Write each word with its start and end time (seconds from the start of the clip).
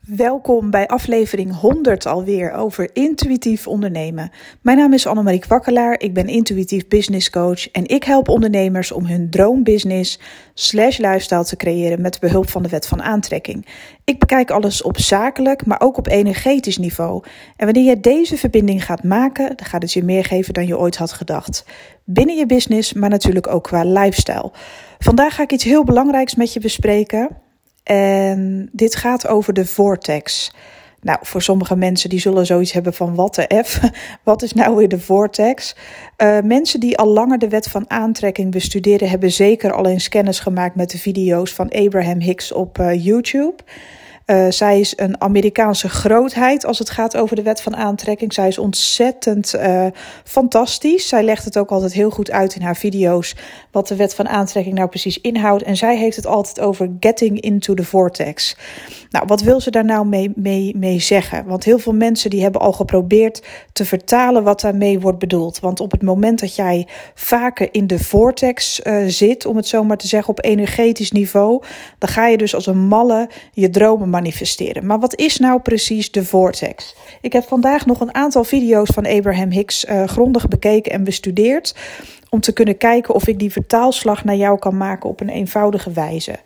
Welkom 0.00 0.70
bij 0.70 0.86
aflevering 0.86 1.60
100 1.60 2.06
alweer 2.06 2.52
over 2.52 2.90
intuïtief 2.92 3.66
ondernemen. 3.66 4.30
Mijn 4.62 4.76
naam 4.76 4.92
is 4.92 5.06
Annemarie 5.06 5.40
Kwakkelaar, 5.40 6.00
ik 6.00 6.14
ben 6.14 6.26
intuïtief 6.26 6.88
business 6.88 7.30
coach 7.30 7.70
en 7.70 7.86
ik 7.86 8.04
help 8.04 8.28
ondernemers 8.28 8.92
om 8.92 9.06
hun 9.06 9.30
droombusiness 9.30 10.20
slash 10.54 10.98
lifestyle 10.98 11.44
te 11.44 11.56
creëren 11.56 12.00
met 12.00 12.20
behulp 12.20 12.48
van 12.48 12.62
de 12.62 12.68
wet 12.68 12.86
van 12.86 13.02
aantrekking. 13.02 13.66
Ik 14.04 14.18
bekijk 14.18 14.50
alles 14.50 14.82
op 14.82 14.98
zakelijk, 14.98 15.66
maar 15.66 15.80
ook 15.80 15.98
op 15.98 16.08
energetisch 16.08 16.78
niveau. 16.78 17.24
En 17.56 17.64
wanneer 17.64 17.84
je 17.84 18.00
deze 18.00 18.36
verbinding 18.36 18.84
gaat 18.84 19.02
maken, 19.02 19.56
dan 19.56 19.66
gaat 19.66 19.82
het 19.82 19.92
je 19.92 20.04
meer 20.04 20.24
geven 20.24 20.54
dan 20.54 20.66
je 20.66 20.78
ooit 20.78 20.96
had 20.96 21.12
gedacht. 21.12 21.64
Binnen 22.04 22.36
je 22.36 22.46
business, 22.46 22.92
maar 22.92 23.10
natuurlijk 23.10 23.46
ook 23.46 23.64
qua 23.64 23.84
lifestyle. 23.84 24.52
Vandaag 24.98 25.34
ga 25.34 25.42
ik 25.42 25.52
iets 25.52 25.64
heel 25.64 25.84
belangrijks 25.84 26.34
met 26.34 26.52
je 26.52 26.60
bespreken. 26.60 27.44
En 27.86 28.68
dit 28.72 28.96
gaat 28.96 29.26
over 29.26 29.52
de 29.52 29.66
vortex. 29.66 30.54
Nou, 31.00 31.18
voor 31.22 31.42
sommige 31.42 31.76
mensen 31.76 32.10
die 32.10 32.20
zullen 32.20 32.46
zoiets 32.46 32.72
hebben 32.72 32.94
van 32.94 33.14
wat 33.14 33.34
de 33.34 33.62
F, 33.64 33.80
wat 34.22 34.42
is 34.42 34.52
nou 34.52 34.76
weer 34.76 34.88
de 34.88 35.00
vortex? 35.00 35.76
Uh, 36.22 36.40
mensen 36.40 36.80
die 36.80 36.98
al 36.98 37.06
langer 37.06 37.38
de 37.38 37.48
wet 37.48 37.66
van 37.66 37.90
aantrekking 37.90 38.50
bestuderen, 38.50 39.08
hebben 39.08 39.32
zeker 39.32 39.72
al 39.72 39.86
eens 39.86 40.08
kennis 40.08 40.40
gemaakt 40.40 40.74
met 40.74 40.90
de 40.90 40.98
video's 40.98 41.52
van 41.52 41.70
Abraham 41.70 42.20
Hicks 42.20 42.52
op 42.52 42.78
uh, 42.78 43.04
YouTube. 43.04 43.54
Uh, 44.26 44.46
zij 44.48 44.80
is 44.80 44.92
een 44.96 45.20
Amerikaanse 45.20 45.88
grootheid 45.88 46.64
als 46.64 46.78
het 46.78 46.90
gaat 46.90 47.16
over 47.16 47.36
de 47.36 47.42
wet 47.42 47.62
van 47.62 47.76
aantrekking. 47.76 48.32
Zij 48.32 48.48
is 48.48 48.58
ontzettend 48.58 49.54
uh, 49.54 49.86
fantastisch. 50.24 51.08
Zij 51.08 51.22
legt 51.22 51.44
het 51.44 51.58
ook 51.58 51.70
altijd 51.70 51.92
heel 51.92 52.10
goed 52.10 52.30
uit 52.30 52.54
in 52.54 52.62
haar 52.62 52.76
video's 52.76 53.34
wat 53.70 53.88
de 53.88 53.96
wet 53.96 54.14
van 54.14 54.28
aantrekking 54.28 54.74
nou 54.74 54.88
precies 54.88 55.20
inhoudt. 55.20 55.62
En 55.62 55.76
zij 55.76 55.96
heeft 55.96 56.16
het 56.16 56.26
altijd 56.26 56.60
over 56.60 56.90
getting 57.00 57.40
into 57.40 57.74
the 57.74 57.84
vortex. 57.84 58.56
Nou, 59.10 59.24
wat 59.26 59.40
wil 59.40 59.60
ze 59.60 59.70
daar 59.70 59.84
nou 59.84 60.06
mee, 60.06 60.32
mee, 60.34 60.76
mee 60.76 61.00
zeggen? 61.00 61.46
Want 61.46 61.64
heel 61.64 61.78
veel 61.78 61.94
mensen 61.94 62.30
die 62.30 62.42
hebben 62.42 62.60
al 62.60 62.72
geprobeerd 62.72 63.42
te 63.72 63.84
vertalen 63.84 64.42
wat 64.42 64.60
daarmee 64.60 65.00
wordt 65.00 65.18
bedoeld. 65.18 65.60
Want 65.60 65.80
op 65.80 65.90
het 65.90 66.02
moment 66.02 66.40
dat 66.40 66.54
jij 66.54 66.86
vaker 67.14 67.68
in 67.70 67.86
de 67.86 67.98
vortex 67.98 68.80
uh, 68.84 69.04
zit, 69.06 69.46
om 69.46 69.56
het 69.56 69.66
zo 69.66 69.84
maar 69.84 69.96
te 69.96 70.08
zeggen, 70.08 70.30
op 70.30 70.44
energetisch 70.44 71.12
niveau, 71.12 71.62
dan 71.98 72.08
ga 72.08 72.26
je 72.26 72.36
dus 72.36 72.54
als 72.54 72.66
een 72.66 72.86
malle 72.86 73.28
je 73.52 73.70
dromen 73.70 74.10
manifesteren. 74.16 74.86
Maar 74.86 75.00
wat 75.00 75.16
is 75.16 75.38
nou 75.38 75.60
precies 75.60 76.10
de 76.10 76.24
vortex? 76.24 76.94
Ik 77.20 77.32
heb 77.32 77.44
vandaag 77.48 77.86
nog 77.86 78.00
een 78.00 78.14
aantal 78.14 78.44
video's 78.44 78.90
van 78.94 79.06
Abraham 79.06 79.50
Hicks 79.50 79.84
uh, 79.84 80.04
grondig 80.04 80.48
bekeken 80.48 80.92
en 80.92 81.04
bestudeerd. 81.04 81.74
Om 82.30 82.40
te 82.40 82.52
kunnen 82.52 82.76
kijken 82.76 83.14
of 83.14 83.26
ik 83.26 83.38
die 83.38 83.52
vertaalslag 83.52 84.24
naar 84.24 84.36
jou 84.36 84.58
kan 84.58 84.76
maken 84.76 85.08
op 85.08 85.20
een 85.20 85.28
eenvoudige 85.28 85.90
wijze. 85.90 86.38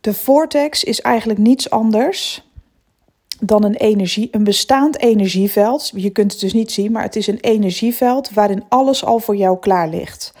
De 0.00 0.14
vortex 0.14 0.84
is 0.84 1.00
eigenlijk 1.00 1.38
niets 1.38 1.70
anders 1.70 2.44
dan 3.40 3.64
een 3.64 3.74
energie, 3.74 4.28
een 4.30 4.44
bestaand 4.44 4.98
energieveld. 4.98 5.92
Je 5.94 6.10
kunt 6.10 6.32
het 6.32 6.40
dus 6.40 6.52
niet 6.52 6.72
zien, 6.72 6.92
maar 6.92 7.02
het 7.02 7.16
is 7.16 7.26
een 7.26 7.40
energieveld 7.40 8.30
waarin 8.30 8.64
alles 8.68 9.04
al 9.04 9.18
voor 9.18 9.36
jou 9.36 9.58
klaar 9.58 9.88
ligt. 9.88 10.32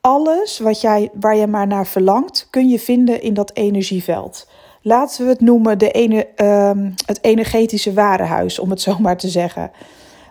Alles 0.00 0.58
wat 0.58 0.80
jij, 0.80 1.10
waar 1.14 1.36
je 1.36 1.46
maar 1.46 1.66
naar 1.66 1.86
verlangt, 1.86 2.46
kun 2.50 2.68
je 2.68 2.78
vinden 2.78 3.22
in 3.22 3.34
dat 3.34 3.50
energieveld. 3.54 4.48
Laten 4.82 5.24
we 5.24 5.30
het 5.30 5.40
noemen 5.40 5.78
de 5.78 5.90
ene, 5.90 6.28
uh, 6.36 6.70
het 7.06 7.18
energetische 7.20 7.92
warenhuis, 7.92 8.58
om 8.58 8.70
het 8.70 8.80
zo 8.90 8.98
maar 8.98 9.16
te 9.16 9.28
zeggen. 9.28 9.70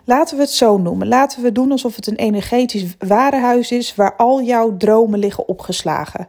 Laten 0.04 0.36
we 0.36 0.42
het 0.42 0.52
zo 0.52 0.78
noemen. 0.78 1.08
Laten 1.08 1.42
we 1.42 1.52
doen 1.52 1.70
alsof 1.70 1.96
het 1.96 2.06
een 2.06 2.16
energetisch 2.16 2.96
warenhuis 2.98 3.72
is 3.72 3.94
waar 3.94 4.16
al 4.16 4.42
jouw 4.42 4.76
dromen 4.76 5.18
liggen 5.18 5.48
opgeslagen. 5.48 6.28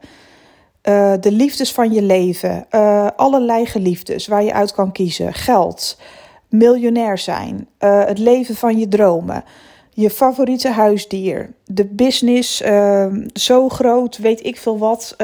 Uh, 0.83 1.13
de 1.19 1.31
liefdes 1.31 1.72
van 1.73 1.94
je 1.94 2.02
leven, 2.02 2.66
uh, 2.72 3.08
allerlei 3.16 3.66
geliefdes 3.66 4.28
waar 4.28 4.44
je 4.44 4.53
uit 4.53 4.73
kan 4.73 4.91
kiezen. 4.91 5.33
Geld, 5.33 5.97
miljonair 6.50 7.17
zijn, 7.17 7.67
uh, 7.80 8.06
het 8.06 8.17
leven 8.17 8.56
van 8.56 8.78
je 8.78 8.88
dromen, 8.88 9.44
je 9.94 10.09
favoriete 10.09 10.69
huisdier, 10.69 11.53
de 11.66 11.85
business, 11.85 12.62
ehm, 12.62 13.28
zo 13.34 13.69
groot, 13.69 14.18
weet 14.18 14.45
ik 14.45 14.57
veel 14.57 14.78
wat, 14.78 15.16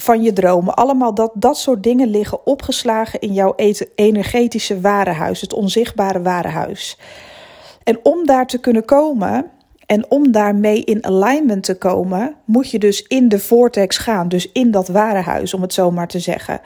van 0.00 0.22
je 0.22 0.32
dromen. 0.32 0.74
Allemaal 0.74 1.14
dat, 1.14 1.30
dat 1.34 1.58
soort 1.58 1.82
dingen 1.82 2.08
liggen 2.08 2.46
opgeslagen 2.46 3.20
in 3.20 3.32
jouw 3.32 3.54
energetische 3.94 4.80
warenhuis, 4.80 5.40
het 5.40 5.52
onzichtbare 5.52 6.22
warenhuis. 6.22 6.98
En 7.82 7.98
om 8.02 8.26
daar 8.26 8.46
te 8.46 8.58
kunnen 8.58 8.84
komen 8.84 9.50
en 9.86 10.10
om 10.10 10.32
daarmee 10.32 10.84
in 10.84 11.04
alignment 11.04 11.64
te 11.64 11.78
komen, 11.78 12.34
moet 12.44 12.70
je 12.70 12.78
dus 12.78 13.02
in 13.02 13.28
de 13.28 13.38
vortex 13.38 13.98
gaan, 13.98 14.28
dus 14.28 14.52
in 14.52 14.70
dat 14.70 14.88
warenhuis, 14.88 15.54
om 15.54 15.62
het 15.62 15.72
zo 15.72 15.90
maar 15.90 16.08
te 16.08 16.18
zeggen. 16.18 16.60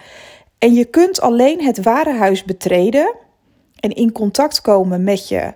En 0.58 0.74
je 0.74 0.84
kunt 0.84 1.20
alleen 1.20 1.64
het 1.64 1.82
warenhuis 1.82 2.44
betreden 2.44 3.14
en 3.80 3.90
in 3.90 4.12
contact 4.12 4.60
komen 4.60 5.04
met 5.04 5.28
je 5.28 5.52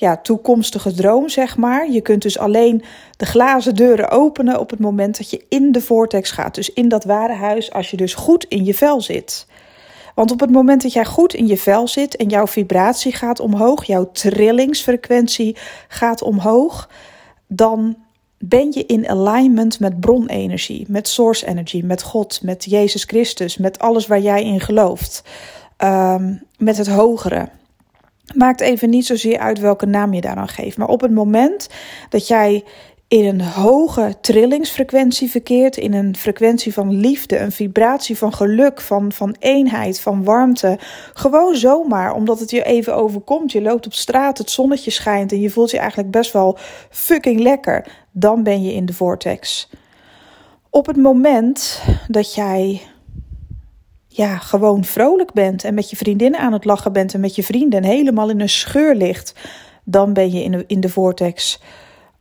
ja, 0.00 0.16
toekomstige 0.16 0.92
droom, 0.92 1.28
zeg 1.28 1.56
maar. 1.56 1.90
Je 1.90 2.00
kunt 2.00 2.22
dus 2.22 2.38
alleen 2.38 2.82
de 3.16 3.26
glazen 3.26 3.74
deuren 3.74 4.10
openen 4.10 4.60
op 4.60 4.70
het 4.70 4.78
moment 4.78 5.16
dat 5.16 5.30
je 5.30 5.44
in 5.48 5.72
de 5.72 5.80
vortex 5.80 6.30
gaat. 6.30 6.54
Dus 6.54 6.72
in 6.72 6.88
dat 6.88 7.04
ware 7.04 7.32
huis, 7.32 7.72
als 7.72 7.90
je 7.90 7.96
dus 7.96 8.14
goed 8.14 8.44
in 8.44 8.64
je 8.64 8.74
vel 8.74 9.00
zit. 9.00 9.46
Want 10.14 10.30
op 10.30 10.40
het 10.40 10.50
moment 10.50 10.82
dat 10.82 10.92
jij 10.92 11.04
goed 11.04 11.34
in 11.34 11.46
je 11.46 11.56
vel 11.56 11.88
zit 11.88 12.16
en 12.16 12.28
jouw 12.28 12.46
vibratie 12.46 13.12
gaat 13.12 13.40
omhoog, 13.40 13.84
jouw 13.84 14.10
trillingsfrequentie 14.12 15.56
gaat 15.88 16.22
omhoog, 16.22 16.88
dan 17.46 17.96
ben 18.38 18.72
je 18.72 18.86
in 18.86 19.08
alignment 19.08 19.80
met 19.80 20.00
bronenergie, 20.00 20.86
met 20.88 21.08
source 21.08 21.46
energy, 21.46 21.82
met 21.84 22.02
God, 22.02 22.42
met 22.42 22.64
Jezus 22.64 23.04
Christus, 23.04 23.56
met 23.56 23.78
alles 23.78 24.06
waar 24.06 24.20
jij 24.20 24.44
in 24.44 24.60
gelooft, 24.60 25.22
um, 25.84 26.42
met 26.58 26.76
het 26.76 26.88
hogere. 26.88 27.48
Maakt 28.34 28.60
even 28.60 28.90
niet 28.90 29.06
zozeer 29.06 29.38
uit 29.38 29.58
welke 29.58 29.86
naam 29.86 30.14
je 30.14 30.20
daaraan 30.20 30.48
geeft. 30.48 30.76
Maar 30.76 30.88
op 30.88 31.00
het 31.00 31.10
moment 31.10 31.68
dat 32.08 32.26
jij 32.28 32.64
in 33.08 33.24
een 33.24 33.40
hoge 33.40 34.14
trillingsfrequentie 34.20 35.30
verkeert, 35.30 35.76
in 35.76 35.94
een 35.94 36.16
frequentie 36.16 36.72
van 36.72 36.94
liefde, 36.94 37.38
een 37.38 37.52
vibratie 37.52 38.18
van 38.18 38.32
geluk, 38.34 38.80
van, 38.80 39.12
van 39.12 39.36
eenheid, 39.38 40.00
van 40.00 40.24
warmte. 40.24 40.78
Gewoon 41.14 41.56
zomaar, 41.56 42.14
omdat 42.14 42.40
het 42.40 42.50
je 42.50 42.64
even 42.64 42.96
overkomt. 42.96 43.52
Je 43.52 43.62
loopt 43.62 43.86
op 43.86 43.94
straat, 43.94 44.38
het 44.38 44.50
zonnetje 44.50 44.90
schijnt 44.90 45.32
en 45.32 45.40
je 45.40 45.50
voelt 45.50 45.70
je 45.70 45.78
eigenlijk 45.78 46.10
best 46.10 46.32
wel 46.32 46.58
fucking 46.90 47.40
lekker. 47.40 47.86
Dan 48.12 48.42
ben 48.42 48.62
je 48.62 48.74
in 48.74 48.86
de 48.86 48.94
vortex. 48.94 49.70
Op 50.70 50.86
het 50.86 50.96
moment 50.96 51.82
dat 52.08 52.34
jij 52.34 52.80
ja, 54.18 54.38
gewoon 54.38 54.84
vrolijk 54.84 55.32
bent 55.32 55.64
en 55.64 55.74
met 55.74 55.90
je 55.90 55.96
vriendinnen 55.96 56.40
aan 56.40 56.52
het 56.52 56.64
lachen 56.64 56.92
bent 56.92 57.14
en 57.14 57.20
met 57.20 57.34
je 57.34 57.42
vrienden 57.42 57.84
helemaal 57.84 58.30
in 58.30 58.40
een 58.40 58.48
scheur 58.48 58.94
ligt, 58.94 59.34
dan 59.84 60.12
ben 60.12 60.32
je 60.32 60.42
in 60.42 60.50
de, 60.50 60.64
in 60.66 60.80
de 60.80 60.88
vortex. 60.88 61.60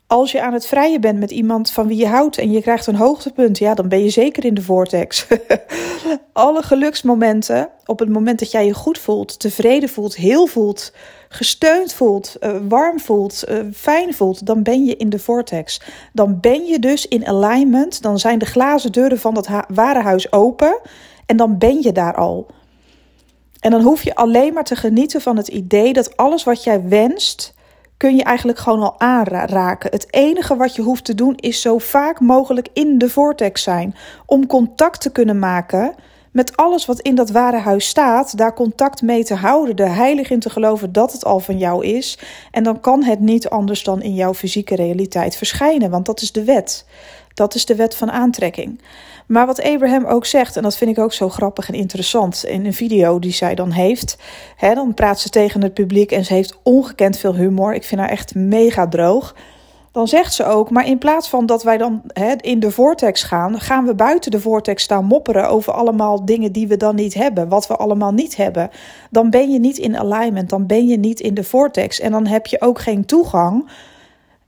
Als 0.07 0.31
je 0.31 0.41
aan 0.41 0.53
het 0.53 0.67
vrijen 0.67 1.01
bent 1.01 1.19
met 1.19 1.31
iemand 1.31 1.71
van 1.71 1.87
wie 1.87 1.97
je 1.97 2.07
houdt 2.07 2.37
en 2.37 2.51
je 2.51 2.61
krijgt 2.61 2.87
een 2.87 2.95
hoogtepunt, 2.95 3.57
ja, 3.57 3.73
dan 3.73 3.87
ben 3.87 4.03
je 4.03 4.09
zeker 4.09 4.45
in 4.45 4.53
de 4.53 4.61
vortex. 4.61 5.27
Alle 6.33 6.63
geluksmomenten, 6.63 7.69
op 7.85 7.99
het 7.99 8.09
moment 8.09 8.39
dat 8.39 8.51
jij 8.51 8.65
je 8.65 8.73
goed 8.73 8.97
voelt, 8.97 9.39
tevreden 9.39 9.89
voelt, 9.89 10.15
heel 10.15 10.45
voelt, 10.45 10.93
gesteund 11.29 11.93
voelt, 11.93 12.35
uh, 12.39 12.57
warm 12.67 12.99
voelt, 12.99 13.43
uh, 13.49 13.59
fijn 13.73 14.13
voelt, 14.13 14.45
dan 14.45 14.63
ben 14.63 14.85
je 14.85 14.95
in 14.95 15.09
de 15.09 15.19
vortex. 15.19 15.81
Dan 16.13 16.39
ben 16.39 16.65
je 16.65 16.79
dus 16.79 17.07
in 17.07 17.27
alignment, 17.27 18.01
dan 18.01 18.19
zijn 18.19 18.39
de 18.39 18.45
glazen 18.45 18.91
deuren 18.91 19.19
van 19.19 19.33
dat 19.33 19.47
ware 19.67 20.01
huis 20.01 20.31
open 20.31 20.79
en 21.27 21.37
dan 21.37 21.57
ben 21.57 21.81
je 21.81 21.91
daar 21.91 22.15
al. 22.15 22.47
En 23.59 23.71
dan 23.71 23.81
hoef 23.81 24.03
je 24.03 24.15
alleen 24.15 24.53
maar 24.53 24.63
te 24.63 24.75
genieten 24.75 25.21
van 25.21 25.37
het 25.37 25.47
idee 25.47 25.93
dat 25.93 26.17
alles 26.17 26.43
wat 26.43 26.63
jij 26.63 26.87
wenst, 26.87 27.53
kun 27.97 28.15
je 28.15 28.23
eigenlijk 28.23 28.59
gewoon 28.59 28.81
al 28.81 28.99
aanraken. 28.99 29.91
Het 29.91 30.13
enige 30.13 30.55
wat 30.55 30.75
je 30.75 30.81
hoeft 30.81 31.05
te 31.05 31.15
doen 31.15 31.35
is 31.35 31.61
zo 31.61 31.77
vaak 31.77 32.19
mogelijk 32.19 32.67
in 32.73 32.97
de 32.97 33.09
vortex 33.09 33.63
zijn. 33.63 33.95
Om 34.25 34.47
contact 34.47 35.01
te 35.01 35.11
kunnen 35.11 35.39
maken 35.39 35.95
met 36.31 36.57
alles 36.57 36.85
wat 36.85 36.99
in 36.99 37.15
dat 37.15 37.29
ware 37.29 37.57
huis 37.57 37.87
staat. 37.87 38.37
Daar 38.37 38.53
contact 38.53 39.01
mee 39.01 39.23
te 39.23 39.35
houden. 39.35 39.75
Er 39.75 39.95
heilig 39.95 40.29
in 40.29 40.39
te 40.39 40.49
geloven 40.49 40.91
dat 40.91 41.11
het 41.11 41.25
al 41.25 41.39
van 41.39 41.57
jou 41.57 41.85
is. 41.85 42.19
En 42.51 42.63
dan 42.63 42.79
kan 42.79 43.03
het 43.03 43.19
niet 43.19 43.49
anders 43.49 43.83
dan 43.83 44.01
in 44.01 44.13
jouw 44.13 44.33
fysieke 44.33 44.75
realiteit 44.75 45.35
verschijnen. 45.35 45.89
Want 45.89 46.05
dat 46.05 46.21
is 46.21 46.31
de 46.31 46.43
wet. 46.43 46.85
Dat 47.33 47.55
is 47.55 47.65
de 47.65 47.75
wet 47.75 47.95
van 47.95 48.11
aantrekking. 48.11 48.81
Maar 49.27 49.45
wat 49.45 49.63
Abraham 49.63 50.05
ook 50.05 50.25
zegt, 50.25 50.57
en 50.57 50.63
dat 50.63 50.77
vind 50.77 50.97
ik 50.97 51.03
ook 51.03 51.13
zo 51.13 51.29
grappig 51.29 51.67
en 51.67 51.73
interessant, 51.73 52.45
in 52.45 52.65
een 52.65 52.73
video 52.73 53.19
die 53.19 53.33
zij 53.33 53.55
dan 53.55 53.71
heeft, 53.71 54.17
hè, 54.55 54.73
dan 54.73 54.93
praat 54.93 55.19
ze 55.19 55.29
tegen 55.29 55.63
het 55.63 55.73
publiek 55.73 56.11
en 56.11 56.25
ze 56.25 56.33
heeft 56.33 56.59
ongekend 56.63 57.17
veel 57.17 57.35
humor. 57.35 57.73
Ik 57.73 57.83
vind 57.83 58.01
haar 58.01 58.09
echt 58.09 58.35
mega 58.35 58.87
droog. 58.87 59.35
Dan 59.91 60.07
zegt 60.07 60.33
ze 60.33 60.45
ook, 60.45 60.69
maar 60.69 60.87
in 60.87 60.97
plaats 60.97 61.29
van 61.29 61.45
dat 61.45 61.63
wij 61.63 61.77
dan 61.77 62.01
hè, 62.07 62.33
in 62.37 62.59
de 62.59 62.71
vortex 62.71 63.23
gaan, 63.23 63.59
gaan 63.59 63.85
we 63.85 63.95
buiten 63.95 64.31
de 64.31 64.39
vortex 64.39 64.83
staan 64.83 65.05
mopperen 65.05 65.49
over 65.49 65.73
allemaal 65.73 66.25
dingen 66.25 66.51
die 66.51 66.67
we 66.67 66.77
dan 66.77 66.95
niet 66.95 67.13
hebben, 67.13 67.49
wat 67.49 67.67
we 67.67 67.75
allemaal 67.75 68.11
niet 68.11 68.35
hebben. 68.35 68.69
Dan 69.09 69.29
ben 69.29 69.51
je 69.51 69.59
niet 69.59 69.77
in 69.77 69.97
alignment, 69.97 70.49
dan 70.49 70.65
ben 70.65 70.87
je 70.87 70.97
niet 70.97 71.19
in 71.19 71.33
de 71.33 71.43
vortex 71.43 71.99
en 71.99 72.11
dan 72.11 72.27
heb 72.27 72.45
je 72.45 72.61
ook 72.61 72.79
geen 72.79 73.05
toegang 73.05 73.69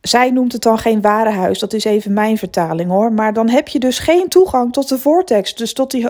zij 0.01 0.31
noemt 0.31 0.51
het 0.51 0.61
dan 0.61 0.77
geen 0.77 1.01
ware 1.01 1.29
huis, 1.29 1.59
dat 1.59 1.73
is 1.73 1.83
even 1.83 2.13
mijn 2.13 2.37
vertaling 2.37 2.89
hoor. 2.89 3.13
Maar 3.13 3.33
dan 3.33 3.49
heb 3.49 3.67
je 3.67 3.79
dus 3.79 3.99
geen 3.99 4.27
toegang 4.27 4.73
tot 4.73 4.89
de 4.89 4.99
vortex, 4.99 5.55
dus 5.55 5.73
tot, 5.73 5.91
die, 5.91 6.07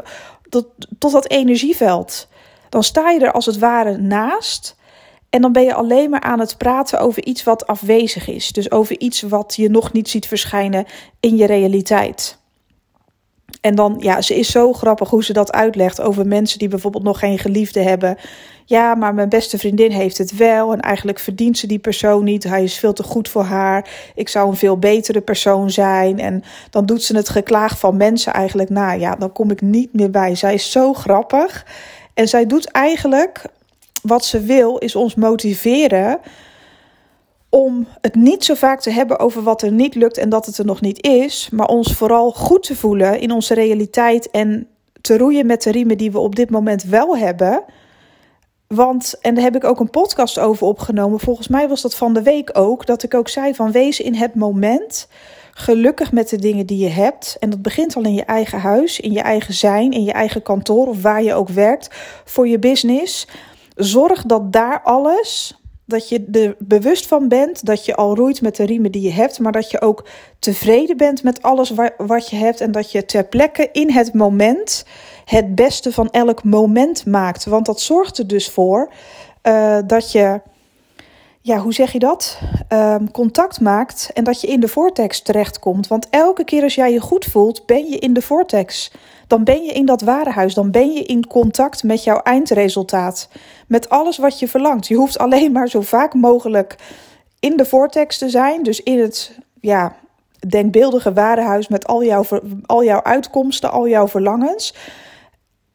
tot, 0.50 0.66
tot 1.00 1.12
dat 1.12 1.30
energieveld. 1.30 2.28
dan 2.70 2.84
sta 2.84 3.10
je 3.10 3.20
er 3.20 3.32
als 3.32 3.46
het 3.46 3.58
ware 3.58 3.98
naast. 3.98 4.78
En 5.30 5.42
dan 5.42 5.52
ben 5.52 5.64
je 5.64 5.74
alleen 5.74 6.10
maar 6.10 6.22
aan 6.22 6.40
het 6.40 6.58
praten 6.58 7.00
over 7.00 7.26
iets 7.26 7.44
wat 7.44 7.68
afwezig 7.68 8.28
is. 8.28 8.52
Dus 8.52 8.72
over 8.72 9.00
iets 9.00 9.22
wat 9.22 9.56
je 9.56 9.70
nog 9.70 9.94
niet 9.94 10.10
ziet 10.10 10.28
verschijnen 10.28 10.86
in 11.20 11.38
je 11.38 11.46
realiteit. 11.46 12.39
En 13.62 13.76
dan, 13.76 13.96
ja, 14.00 14.22
ze 14.22 14.36
is 14.36 14.52
zo 14.52 14.74
grappig 14.74 15.10
hoe 15.10 15.24
ze 15.24 15.34
dat 15.34 15.52
uitlegt 15.52 16.02
over 16.02 16.28
mensen 16.28 16.60
die 16.60 16.68
bijvoorbeeld 16.68 17.04
nog 17.04 17.20
geen 17.20 17.40
geliefde 17.40 17.82
hebben. 17.82 18.18
Ja, 18.66 18.96
maar 18.96 19.14
mijn 19.14 19.30
beste 19.30 19.58
vriendin 19.58 19.92
heeft 19.92 20.18
het 20.18 20.38
wel 20.38 20.74
en 20.74 20.80
eigenlijk 20.80 21.20
verdient 21.20 21.58
ze 21.58 21.68
die 21.68 21.80
persoon 21.80 22.24
niet. 22.24 22.44
Hij 22.44 22.64
is 22.64 22.78
veel 22.78 22.94
te 22.94 23.04
goed 23.04 23.30
voor 23.30 23.44
haar. 23.44 23.90
Ik 24.16 24.30
zou 24.30 24.50
een 24.50 24.56
veel 24.56 24.78
betere 24.78 25.22
persoon 25.22 25.72
zijn. 25.72 26.20
En 26.20 26.44
dan 26.70 26.86
doet 26.86 27.04
ze 27.04 27.16
het 27.16 27.30
geklaag 27.30 27.80
van 27.80 27.98
mensen 27.98 28.34
eigenlijk 28.34 28.70
na. 28.70 28.92
Ja, 28.92 29.16
dan 29.16 29.32
kom 29.32 29.52
ik 29.52 29.62
niet 29.62 29.94
meer 29.94 30.10
bij. 30.10 30.36
Zij 30.36 30.54
is 30.54 30.72
zo 30.72 30.94
grappig. 30.94 31.66
En 32.14 32.28
zij 32.28 32.46
doet 32.46 32.72
eigenlijk 32.72 33.44
wat 34.02 34.26
ze 34.26 34.42
wil, 34.42 34.78
is 34.78 34.96
ons 34.96 35.16
motiveren 35.16 36.20
om 37.50 37.88
het 38.02 38.16
niet 38.16 38.46
zo 38.46 38.54
vaak 38.54 38.82
te 38.82 38.92
hebben 38.92 39.20
over 39.20 39.44
wat 39.44 39.62
er 39.62 39.72
niet 39.72 39.96
lukt 39.96 40.18
en 40.18 40.30
dat 40.30 40.46
het 40.46 40.58
er 40.58 40.66
nog 40.66 40.82
niet 40.82 41.04
is, 41.06 41.50
maar 41.52 41.68
ons 41.68 41.94
vooral 41.94 42.32
goed 42.32 42.64
te 42.64 42.76
voelen 42.76 43.20
in 43.20 43.32
onze 43.32 43.54
realiteit 43.54 44.30
en 44.30 44.68
te 45.02 45.18
roeien 45.18 45.46
met 45.46 45.64
de 45.64 45.72
riemen 45.72 45.98
die 45.98 46.12
we 46.12 46.20
op 46.20 46.36
dit 46.36 46.50
moment 46.50 46.84
wel 46.84 47.18
hebben. 47.18 47.64
Want, 48.68 49.16
en 49.22 49.36
daar 49.36 49.44
heb 49.44 49.56
ik 49.56 49.64
ook 49.64 49.80
een 49.80 49.90
podcast 49.90 50.40
over 50.40 50.68
opgenomen, 50.68 51.20
volgens 51.20 51.48
mij 51.48 51.68
was 51.68 51.82
dat 51.82 51.96
van 51.96 52.14
de 52.14 52.22
week 52.22 52.50
ook, 52.58 52.86
dat 52.86 53.04
ik 53.04 53.14
ook 53.14 53.30
zei 53.30 53.56
van 53.56 53.72
wees 53.72 54.00
in 54.00 54.16
het 54.16 54.36
moment 54.36 55.08
gelukkig 55.60 56.12
met 56.12 56.30
de 56.30 56.38
dingen 56.38 56.66
die 56.66 56.78
je 56.78 56.90
hebt. 56.90 57.38
En 57.40 57.50
dat 57.50 57.62
begint 57.62 57.96
al 57.96 58.04
in 58.04 58.14
je 58.14 58.24
eigen 58.24 58.60
huis, 58.60 59.00
in 59.00 59.12
je 59.12 59.22
eigen 59.22 59.54
zijn, 59.54 59.92
in 59.92 60.04
je 60.04 60.12
eigen 60.12 60.42
kantoor 60.42 60.88
of 60.88 61.02
waar 61.02 61.24
je 61.24 61.34
ook 61.34 61.50
werkt 61.50 61.96
voor 62.26 62.48
je 62.48 62.60
business. 62.60 63.28
Zorg 63.76 64.24
dat 64.24 64.54
daar 64.54 64.82
alles 64.82 65.60
dat 65.90 66.10
je 66.10 66.26
er 66.32 66.56
bewust 66.60 67.08
van 67.08 67.28
bent 67.28 67.66
dat 67.66 67.86
je 67.86 67.96
al 67.96 68.16
roeit 68.16 68.42
met 68.42 68.56
de 68.56 68.64
riemen 68.64 68.92
die 68.92 69.02
je 69.02 69.12
hebt, 69.12 69.40
maar 69.40 69.52
dat 69.52 69.72
je 69.72 69.82
ook 69.82 70.06
tevreden 70.40 70.98
bent 70.98 71.24
met 71.24 71.42
alles 71.42 71.74
wat 71.98 72.30
je 72.30 72.36
hebt 72.36 72.62
en 72.62 72.72
dat 72.72 72.92
je 72.92 73.06
ter 73.06 73.26
plekke 73.26 73.70
in 73.72 73.92
het 73.92 74.14
moment 74.14 74.86
het 75.26 75.56
beste 75.56 75.92
van 75.92 76.10
elk 76.10 76.44
moment 76.44 77.06
maakt. 77.06 77.46
Want 77.46 77.66
dat 77.66 77.82
zorgt 77.82 78.18
er 78.18 78.28
dus 78.28 78.50
voor 78.50 78.92
uh, 79.44 79.78
dat 79.86 80.12
je, 80.12 80.42
ja, 81.42 81.58
hoe 81.58 81.74
zeg 81.74 81.92
je 81.92 82.00
dat? 82.00 82.40
Uh, 82.74 82.96
contact 83.12 83.62
maakt 83.62 84.10
en 84.14 84.24
dat 84.24 84.42
je 84.42 84.48
in 84.48 84.60
de 84.60 84.68
vortex 84.68 85.22
terechtkomt. 85.22 85.88
Want 85.88 86.08
elke 86.10 86.44
keer 86.44 86.64
als 86.64 86.76
jij 86.76 86.92
je 86.92 87.00
goed 87.00 87.26
voelt, 87.26 87.66
ben 87.66 87.90
je 87.90 88.00
in 88.00 88.14
de 88.14 88.22
vortex 88.22 88.92
dan 89.30 89.44
ben 89.44 89.64
je 89.64 89.72
in 89.72 89.86
dat 89.86 90.02
warenhuis. 90.02 90.54
Dan 90.54 90.72
ben 90.72 90.92
je 90.92 91.04
in 91.04 91.28
contact 91.28 91.84
met 91.84 92.04
jouw 92.04 92.20
eindresultaat. 92.20 93.30
Met 93.68 93.90
alles 93.90 94.18
wat 94.18 94.40
je 94.40 94.48
verlangt. 94.48 94.88
Je 94.88 94.96
hoeft 94.96 95.18
alleen 95.18 95.52
maar 95.52 95.68
zo 95.68 95.82
vaak 95.82 96.14
mogelijk 96.14 96.76
in 97.40 97.58
de 97.58 97.66
vortex 97.66 98.18
te 98.18 98.30
zijn. 98.30 98.64
Dus 98.64 98.84
in 98.84 99.00
het 99.00 99.38
ja, 99.62 99.96
denkbeeldige 100.48 101.14
warenhuis 101.14 101.68
met 101.68 101.88
al 101.88 102.04
jouw, 102.04 102.24
al 102.66 102.84
jouw 102.84 103.04
uitkomsten, 103.04 103.72
al 103.72 103.88
jouw 103.88 104.08
verlangens. 104.08 104.76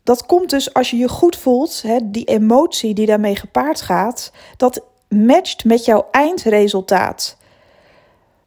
Dat 0.03 0.27
komt 0.27 0.51
dus 0.51 0.75
als 0.75 0.91
je 0.91 0.97
je 0.97 1.09
goed 1.09 1.37
voelt, 1.37 1.83
hè, 1.83 1.99
die 2.03 2.25
emotie 2.25 2.95
die 2.95 3.06
daarmee 3.06 3.37
gepaard 3.37 3.81
gaat, 3.81 4.33
dat 4.56 4.81
matcht 5.09 5.65
met 5.65 5.85
jouw 5.85 6.06
eindresultaat. 6.11 7.37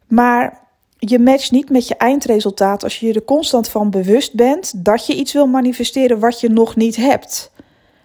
Maar 0.07 0.67
je 0.97 1.19
matcht 1.19 1.51
niet 1.51 1.69
met 1.69 1.88
je 1.88 1.95
eindresultaat 1.95 2.83
als 2.83 2.99
je 2.99 3.07
je 3.07 3.13
er 3.13 3.23
constant 3.23 3.69
van 3.69 3.89
bewust 3.89 4.33
bent 4.33 4.85
dat 4.85 5.05
je 5.05 5.15
iets 5.15 5.33
wil 5.33 5.47
manifesteren 5.47 6.19
wat 6.19 6.39
je 6.39 6.49
nog 6.49 6.75
niet 6.75 6.95
hebt. 6.95 7.51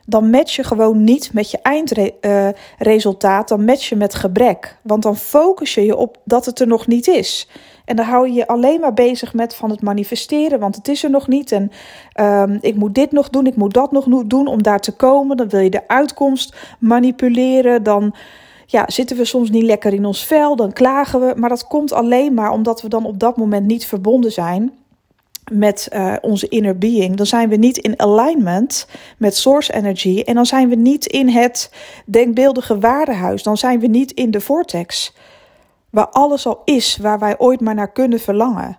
Dan 0.06 0.30
match 0.30 0.56
je 0.56 0.64
gewoon 0.64 1.04
niet 1.04 1.32
met 1.32 1.50
je 1.50 1.58
eindresultaat, 1.58 3.48
dan 3.48 3.64
match 3.64 3.88
je 3.88 3.96
met 3.96 4.14
gebrek. 4.14 4.76
Want 4.82 5.02
dan 5.02 5.16
focus 5.16 5.74
je 5.74 5.84
je 5.84 5.96
op 5.96 6.18
dat 6.24 6.46
het 6.46 6.60
er 6.60 6.66
nog 6.66 6.86
niet 6.86 7.08
is. 7.08 7.48
En 7.84 7.96
dan 7.96 8.06
hou 8.06 8.26
je 8.26 8.32
je 8.32 8.46
alleen 8.46 8.80
maar 8.80 8.94
bezig 8.94 9.34
met 9.34 9.54
van 9.54 9.70
het 9.70 9.82
manifesteren, 9.82 10.58
want 10.58 10.76
het 10.76 10.88
is 10.88 11.04
er 11.04 11.10
nog 11.10 11.28
niet. 11.28 11.52
En 11.52 11.70
um, 12.20 12.58
ik 12.60 12.74
moet 12.74 12.94
dit 12.94 13.12
nog 13.12 13.30
doen, 13.30 13.46
ik 13.46 13.56
moet 13.56 13.74
dat 13.74 13.92
nog 13.92 14.24
doen 14.26 14.46
om 14.46 14.62
daar 14.62 14.80
te 14.80 14.92
komen. 14.92 15.36
Dan 15.36 15.48
wil 15.48 15.60
je 15.60 15.70
de 15.70 15.88
uitkomst 15.88 16.56
manipuleren. 16.78 17.82
Dan 17.82 18.14
ja, 18.72 18.84
zitten 18.86 19.16
we 19.16 19.24
soms 19.24 19.50
niet 19.50 19.62
lekker 19.62 19.92
in 19.92 20.04
ons 20.04 20.24
vel, 20.24 20.56
dan 20.56 20.72
klagen 20.72 21.20
we. 21.20 21.34
Maar 21.36 21.48
dat 21.48 21.66
komt 21.66 21.92
alleen 21.92 22.34
maar 22.34 22.50
omdat 22.50 22.82
we 22.82 22.88
dan 22.88 23.04
op 23.04 23.18
dat 23.18 23.36
moment 23.36 23.66
niet 23.66 23.86
verbonden 23.86 24.32
zijn 24.32 24.72
met 25.50 25.88
uh, 25.92 26.14
onze 26.20 26.48
inner 26.48 26.78
being. 26.78 27.16
Dan 27.16 27.26
zijn 27.26 27.48
we 27.48 27.56
niet 27.56 27.78
in 27.78 28.00
alignment 28.00 28.86
met 29.18 29.36
source 29.36 29.72
energy. 29.72 30.22
En 30.24 30.34
dan 30.34 30.46
zijn 30.46 30.68
we 30.68 30.74
niet 30.74 31.06
in 31.06 31.28
het 31.28 31.72
denkbeeldige 32.06 32.78
waardehuis. 32.78 33.42
Dan 33.42 33.56
zijn 33.56 33.80
we 33.80 33.86
niet 33.86 34.12
in 34.12 34.30
de 34.30 34.40
vortex. 34.40 35.14
Waar 35.90 36.08
alles 36.08 36.46
al 36.46 36.62
is, 36.64 36.96
waar 36.96 37.18
wij 37.18 37.38
ooit 37.38 37.60
maar 37.60 37.74
naar 37.74 37.92
kunnen 37.92 38.20
verlangen. 38.20 38.78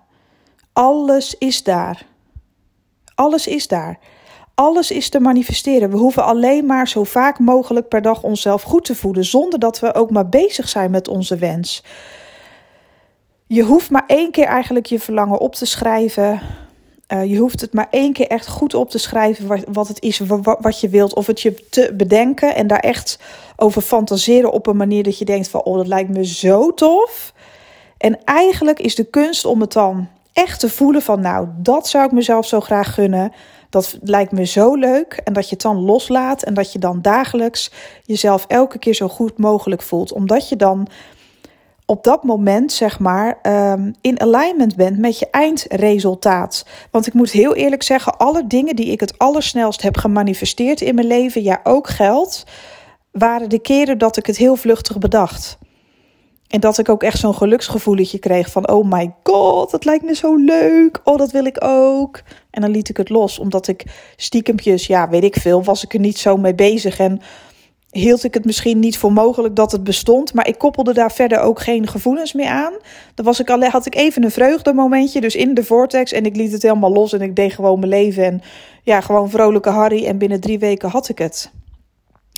Alles 0.73 1.35
is 1.37 1.63
daar. 1.63 2.05
Alles 3.15 3.47
is 3.47 3.67
daar. 3.67 3.99
Alles 4.55 4.91
is 4.91 5.09
te 5.09 5.19
manifesteren. 5.19 5.89
We 5.89 5.97
hoeven 5.97 6.25
alleen 6.25 6.65
maar 6.65 6.87
zo 6.87 7.03
vaak 7.03 7.39
mogelijk 7.39 7.87
per 7.87 8.01
dag 8.01 8.23
onszelf 8.23 8.61
goed 8.61 8.85
te 8.85 8.95
voelen, 8.95 9.25
zonder 9.25 9.59
dat 9.59 9.79
we 9.79 9.93
ook 9.93 10.11
maar 10.11 10.29
bezig 10.29 10.69
zijn 10.69 10.91
met 10.91 11.07
onze 11.07 11.35
wens. 11.35 11.83
Je 13.47 13.63
hoeft 13.63 13.89
maar 13.89 14.03
één 14.07 14.31
keer 14.31 14.45
eigenlijk 14.45 14.85
je 14.85 14.99
verlangen 14.99 15.39
op 15.39 15.55
te 15.55 15.65
schrijven. 15.65 16.41
Uh, 17.07 17.25
je 17.25 17.37
hoeft 17.37 17.61
het 17.61 17.73
maar 17.73 17.87
één 17.89 18.13
keer 18.13 18.27
echt 18.27 18.47
goed 18.47 18.73
op 18.73 18.89
te 18.89 18.97
schrijven 18.97 19.47
wat, 19.47 19.63
wat 19.71 19.87
het 19.87 20.01
is, 20.01 20.19
wat, 20.19 20.57
wat, 20.61 20.79
je 20.79 20.89
wilt. 20.89 21.13
Of 21.13 21.27
het 21.27 21.41
je 21.41 21.67
te 21.69 21.93
bedenken 21.97 22.55
en 22.55 22.67
daar 22.67 22.79
echt 22.79 23.19
over 23.55 23.81
fantaseren 23.81 24.51
op 24.51 24.67
een 24.67 24.77
manier 24.77 25.03
dat 25.03 25.17
je 25.17 25.25
denkt 25.25 25.47
van, 25.47 25.63
oh, 25.63 25.77
dat 25.77 25.87
lijkt 25.87 26.09
me 26.09 26.25
zo 26.25 26.73
tof. 26.73 27.33
En 27.97 28.23
eigenlijk 28.23 28.79
is 28.79 28.95
de 28.95 29.03
kunst 29.03 29.45
om 29.45 29.61
het 29.61 29.73
dan 29.73 30.07
echt 30.33 30.59
te 30.59 30.69
voelen 30.69 31.01
van, 31.01 31.21
nou, 31.21 31.47
dat 31.57 31.87
zou 31.87 32.05
ik 32.05 32.11
mezelf 32.11 32.47
zo 32.47 32.59
graag 32.59 32.93
gunnen. 32.93 33.31
Dat 33.73 33.97
lijkt 34.01 34.31
me 34.31 34.45
zo 34.45 34.75
leuk. 34.75 35.21
En 35.23 35.33
dat 35.33 35.43
je 35.43 35.53
het 35.53 35.61
dan 35.61 35.79
loslaat 35.79 36.43
en 36.43 36.53
dat 36.53 36.71
je 36.71 36.79
dan 36.79 37.01
dagelijks 37.01 37.71
jezelf 38.03 38.45
elke 38.47 38.79
keer 38.79 38.93
zo 38.93 39.07
goed 39.07 39.37
mogelijk 39.37 39.81
voelt. 39.81 40.11
Omdat 40.11 40.49
je 40.49 40.55
dan 40.55 40.87
op 41.85 42.03
dat 42.03 42.23
moment, 42.23 42.71
zeg 42.71 42.99
maar, 42.99 43.39
ehm, 43.41 43.91
in 44.01 44.21
alignment 44.21 44.75
bent 44.75 44.97
met 44.97 45.19
je 45.19 45.29
eindresultaat. 45.29 46.65
Want 46.91 47.07
ik 47.07 47.13
moet 47.13 47.31
heel 47.31 47.55
eerlijk 47.55 47.83
zeggen, 47.83 48.17
alle 48.17 48.47
dingen 48.47 48.75
die 48.75 48.91
ik 48.91 48.99
het 48.99 49.17
allersnelst 49.17 49.81
heb 49.81 49.97
gemanifesteerd 49.97 50.81
in 50.81 50.95
mijn 50.95 51.07
leven, 51.07 51.43
ja, 51.43 51.59
ook 51.63 51.87
geld, 51.87 52.43
waren 53.11 53.49
de 53.49 53.59
keren 53.59 53.97
dat 53.97 54.17
ik 54.17 54.25
het 54.25 54.37
heel 54.37 54.55
vluchtig 54.55 54.97
bedacht. 54.97 55.57
En 56.53 56.59
dat 56.59 56.77
ik 56.77 56.89
ook 56.89 57.03
echt 57.03 57.19
zo'n 57.19 57.35
geluksgevoeletje 57.35 58.19
kreeg 58.19 58.49
van 58.49 58.69
oh 58.69 58.91
my 58.91 59.13
god, 59.23 59.71
dat 59.71 59.85
lijkt 59.85 60.03
me 60.03 60.15
zo 60.15 60.35
leuk. 60.35 60.99
Oh, 61.03 61.17
dat 61.17 61.31
wil 61.31 61.45
ik 61.45 61.63
ook. 61.63 62.21
En 62.49 62.61
dan 62.61 62.71
liet 62.71 62.89
ik 62.89 62.97
het 62.97 63.09
los, 63.09 63.39
omdat 63.39 63.67
ik 63.67 63.85
stiekempjes, 64.15 64.87
ja, 64.87 65.09
weet 65.09 65.23
ik 65.23 65.35
veel, 65.35 65.63
was 65.63 65.83
ik 65.83 65.93
er 65.93 65.99
niet 65.99 66.17
zo 66.17 66.37
mee 66.37 66.55
bezig. 66.55 66.99
En 66.99 67.21
hield 67.89 68.23
ik 68.23 68.33
het 68.33 68.45
misschien 68.45 68.79
niet 68.79 68.97
voor 68.97 69.13
mogelijk 69.13 69.55
dat 69.55 69.71
het 69.71 69.83
bestond. 69.83 70.33
Maar 70.33 70.47
ik 70.47 70.57
koppelde 70.57 70.93
daar 70.93 71.11
verder 71.11 71.39
ook 71.39 71.61
geen 71.61 71.87
gevoelens 71.87 72.33
meer 72.33 72.49
aan. 72.49 72.73
Dan 73.15 73.25
was 73.25 73.39
ik 73.39 73.49
alleen, 73.49 73.71
had 73.71 73.85
ik 73.85 73.95
even 73.95 74.23
een 74.23 74.31
vreugdemomentje, 74.31 75.21
dus 75.21 75.35
in 75.35 75.53
de 75.53 75.63
vortex. 75.63 76.11
En 76.11 76.25
ik 76.25 76.35
liet 76.35 76.51
het 76.51 76.61
helemaal 76.61 76.93
los 76.93 77.13
en 77.13 77.21
ik 77.21 77.35
deed 77.35 77.53
gewoon 77.53 77.79
mijn 77.79 77.91
leven. 77.91 78.23
En 78.23 78.41
ja, 78.83 79.01
gewoon 79.01 79.29
vrolijke 79.29 79.69
Harry. 79.69 80.05
En 80.05 80.17
binnen 80.17 80.39
drie 80.39 80.59
weken 80.59 80.89
had 80.89 81.09
ik 81.09 81.17
het. 81.17 81.51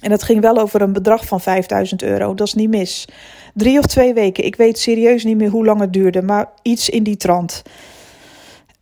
En 0.05 0.11
dat 0.11 0.23
ging 0.23 0.41
wel 0.41 0.57
over 0.57 0.81
een 0.81 0.93
bedrag 0.93 1.25
van 1.25 1.41
5000 1.41 2.03
euro. 2.03 2.33
Dat 2.33 2.47
is 2.47 2.53
niet 2.53 2.69
mis. 2.69 3.07
Drie 3.53 3.77
of 3.79 3.85
twee 3.85 4.13
weken. 4.13 4.45
Ik 4.45 4.55
weet 4.55 4.79
serieus 4.79 5.23
niet 5.23 5.37
meer 5.37 5.49
hoe 5.49 5.65
lang 5.65 5.79
het 5.79 5.93
duurde, 5.93 6.21
maar 6.21 6.49
iets 6.61 6.89
in 6.89 7.03
die 7.03 7.17
trant. 7.17 7.61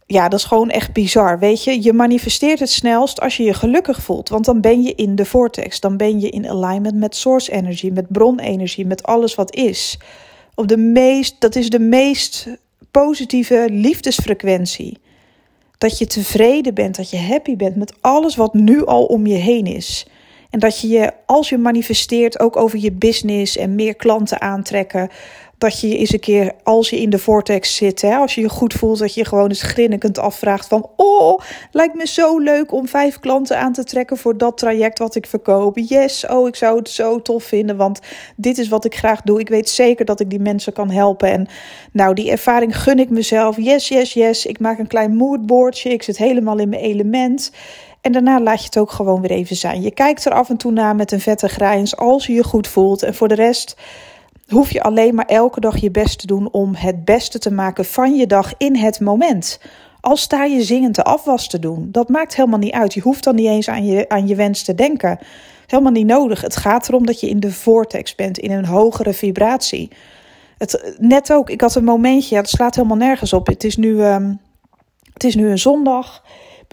Ja, 0.06 0.30
dat 0.30 0.39
is 0.39 0.46
gewoon 0.46 0.70
echt 0.70 0.94
bizar. 0.94 1.39
Weet 1.39 1.63
je, 1.63 1.84
je 1.84 1.94
manifesteert 1.94 2.60
het 2.60 2.70
snelst 2.70 3.22
als 3.22 3.38
je 3.38 3.44
je 3.44 3.53
gelukkig 3.53 4.01
voelt. 4.01 4.30
Want 4.30 4.46
dan 4.46 4.62
ben 4.62 4.82
je 4.82 4.96
in 4.96 5.15
de 5.15 5.25
vortex. 5.25 5.80
Dan 5.80 5.98
ben 5.98 6.20
je 6.20 6.30
in 6.30 6.50
alignment 6.50 6.96
met 6.96 7.15
source 7.15 7.51
energy, 7.51 7.89
met 7.89 8.12
bronenergie, 8.12 8.86
met 8.86 9.03
alles 9.03 9.36
wat 9.36 9.56
is. 9.56 9.98
Op 10.56 10.68
de 10.68 10.77
meest, 10.77 11.36
dat 11.39 11.56
is 11.56 11.70
de 11.70 11.80
meest 11.80 12.48
positieve 12.92 13.68
liefdesfrequentie. 13.72 14.98
Dat 15.77 15.98
je 15.98 16.08
tevreden 16.08 16.74
bent, 16.74 16.96
dat 16.96 17.10
je 17.10 17.18
happy 17.18 17.56
bent 17.56 17.75
met 17.75 17.94
alles 18.01 18.36
wat 18.36 18.53
nu 18.53 18.86
al 18.86 19.06
om 19.06 19.27
je 19.27 19.38
heen 19.38 19.65
is. 19.65 20.06
En 20.53 20.60
dat 20.60 20.79
je 20.79 20.88
je, 20.88 21.12
als 21.25 21.50
je 21.50 21.57
manifesteert, 21.57 22.39
ook 22.39 22.57
over 22.57 22.79
je 22.79 22.91
business 22.91 23.57
en 23.57 23.75
meer 23.75 23.95
klanten 23.95 24.41
aantrekken. 24.41 25.10
Dat 25.57 25.79
je 25.79 25.98
eens 25.98 26.13
een 26.13 26.19
keer, 26.19 26.51
als 26.63 26.89
je 26.89 27.01
in 27.01 27.10
de 27.10 27.17
vortex 27.17 27.75
zit, 27.75 28.01
hè, 28.01 28.15
als 28.15 28.36
je 28.36 28.41
je 28.41 28.50
goed 28.50 28.74
voelt, 28.74 29.00
dat 29.00 29.13
je 29.13 29.25
gewoon 29.25 29.50
eens 29.50 29.62
grinnikend 29.62 30.19
afvraagt 30.19 30.67
van... 30.67 30.89
Oh, 30.95 31.39
lijkt 31.72 31.95
me 31.95 32.07
zo 32.07 32.39
leuk 32.39 32.72
om 32.72 32.88
vijf 32.88 33.19
klanten 33.19 33.57
aan 33.57 33.74
te 33.74 33.83
trekken 33.83 34.17
voor 34.17 34.38
dat 34.38 34.57
traject 34.57 35.00
wat 35.00 35.15
ik 35.15 35.25
verkoop. 35.25 35.77
Yes, 35.77 36.25
oh, 36.25 36.48
ik 36.48 36.55
zou 36.55 36.77
het 36.77 36.89
zo 36.89 37.22
tof 37.22 37.43
vinden, 37.43 37.77
want 37.77 38.00
dit 38.36 38.57
is 38.57 38.67
wat 38.67 38.86
ik 38.86 38.95
graag 38.95 39.22
doe. 39.22 39.39
Ik 39.39 39.50
weet 39.50 39.69
zeker 39.69 40.05
dat 40.05 40.19
ik 40.19 40.29
die 40.29 40.39
mensen 40.39 40.74
kan 40.74 40.89
helpen. 40.89 41.31
En 41.31 41.48
nou, 41.91 42.13
die 42.13 42.31
ervaring 42.31 42.77
gun 42.77 43.00
ik 43.00 43.10
mezelf. 43.10 43.57
Yes, 43.57 43.88
yes, 43.88 44.13
yes. 44.13 44.45
Ik 44.45 44.60
maak 44.60 44.79
een 44.79 44.88
klein 44.88 45.15
moodboardje. 45.15 45.89
Ik 45.89 46.03
zit 46.03 46.17
helemaal 46.17 46.57
in 46.57 46.69
mijn 46.69 46.81
element. 46.81 47.51
En 48.03 48.12
daarna 48.12 48.41
laat 48.41 48.60
je 48.60 48.65
het 48.65 48.77
ook 48.77 48.91
gewoon 48.91 49.22
weer 49.22 49.31
even 49.31 49.55
zijn. 49.55 49.81
Je 49.81 49.91
kijkt 49.91 50.25
er 50.25 50.31
af 50.31 50.50
en 50.50 50.57
toe 50.57 50.72
naar 50.72 50.95
met 50.95 51.12
een 51.12 51.19
vette 51.19 51.48
grijns 51.48 51.98
als 51.98 52.25
je 52.25 52.33
je 52.33 52.43
goed 52.43 52.67
voelt. 52.67 53.03
En 53.03 53.15
voor 53.15 53.27
de 53.27 53.36
rest 53.36 53.77
hoef 54.48 54.72
je 54.72 54.81
alleen 54.81 55.15
maar 55.15 55.25
elke 55.25 55.60
dag 55.60 55.77
je 55.77 55.91
best 55.91 56.19
te 56.19 56.27
doen 56.27 56.51
om 56.51 56.75
het 56.75 57.05
beste 57.05 57.39
te 57.39 57.51
maken 57.51 57.86
van 57.86 58.15
je 58.15 58.27
dag 58.27 58.53
in 58.57 58.75
het 58.75 59.00
moment. 59.00 59.60
Al 60.01 60.17
sta 60.17 60.43
je 60.43 60.63
zingend 60.63 60.95
de 60.95 61.03
afwas 61.03 61.48
te 61.48 61.60
doen, 61.60 61.88
dat 61.91 62.10
maakt 62.10 62.36
helemaal 62.36 62.60
niet 62.60 62.74
uit. 62.74 62.93
Je 62.93 63.01
hoeft 63.01 63.24
dan 63.24 63.36
niet 63.36 63.48
eens 63.48 63.69
aan 63.69 63.86
je, 63.86 64.10
aan 64.10 64.27
je 64.27 64.36
wens 64.36 64.63
te 64.63 64.75
denken. 64.75 65.19
Helemaal 65.67 65.91
niet 65.91 66.07
nodig. 66.07 66.41
Het 66.41 66.55
gaat 66.55 66.88
erom 66.88 67.05
dat 67.05 67.19
je 67.19 67.29
in 67.29 67.39
de 67.39 67.51
vortex 67.51 68.15
bent, 68.15 68.38
in 68.38 68.51
een 68.51 68.65
hogere 68.65 69.13
vibratie. 69.13 69.91
Het, 70.57 70.95
net 71.00 71.33
ook, 71.33 71.50
ik 71.50 71.62
had 71.62 71.75
een 71.75 71.83
momentje, 71.83 72.36
dat 72.36 72.50
slaat 72.50 72.75
helemaal 72.75 72.98
nergens 72.98 73.33
op. 73.33 73.48
Het 73.48 73.63
is 73.63 73.77
nu, 73.77 74.03
um, 74.03 74.39
het 75.13 75.24
is 75.24 75.36
nu 75.36 75.50
een 75.50 75.60
zondag. 75.60 76.24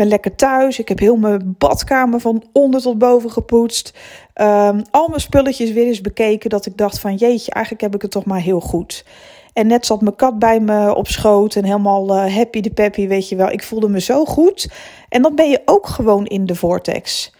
Ben 0.00 0.08
lekker 0.08 0.34
thuis. 0.34 0.78
Ik 0.78 0.88
heb 0.88 0.98
heel 0.98 1.16
mijn 1.16 1.54
badkamer 1.58 2.20
van 2.20 2.42
onder 2.52 2.80
tot 2.80 2.98
boven 2.98 3.30
gepoetst. 3.30 3.94
Um, 4.34 4.82
al 4.90 5.08
mijn 5.08 5.20
spulletjes 5.20 5.72
weer 5.72 5.86
eens 5.86 6.00
bekeken. 6.00 6.50
Dat 6.50 6.66
ik 6.66 6.76
dacht 6.76 7.00
van 7.00 7.14
jeetje, 7.14 7.52
eigenlijk 7.52 7.84
heb 7.84 7.94
ik 7.94 8.02
het 8.02 8.10
toch 8.10 8.24
maar 8.24 8.40
heel 8.40 8.60
goed. 8.60 9.04
En 9.52 9.66
net 9.66 9.86
zat 9.86 10.00
mijn 10.00 10.16
kat 10.16 10.38
bij 10.38 10.60
me 10.60 10.94
op 10.94 11.08
schoot 11.08 11.54
en 11.54 11.64
helemaal 11.64 12.16
uh, 12.16 12.34
happy 12.34 12.60
de 12.60 12.70
peppy, 12.70 13.06
weet 13.06 13.28
je 13.28 13.36
wel. 13.36 13.50
Ik 13.50 13.62
voelde 13.62 13.88
me 13.88 14.00
zo 14.00 14.24
goed. 14.24 14.70
En 15.08 15.22
dan 15.22 15.34
ben 15.34 15.50
je 15.50 15.62
ook 15.64 15.86
gewoon 15.86 16.26
in 16.26 16.46
de 16.46 16.54
vortex. 16.54 17.32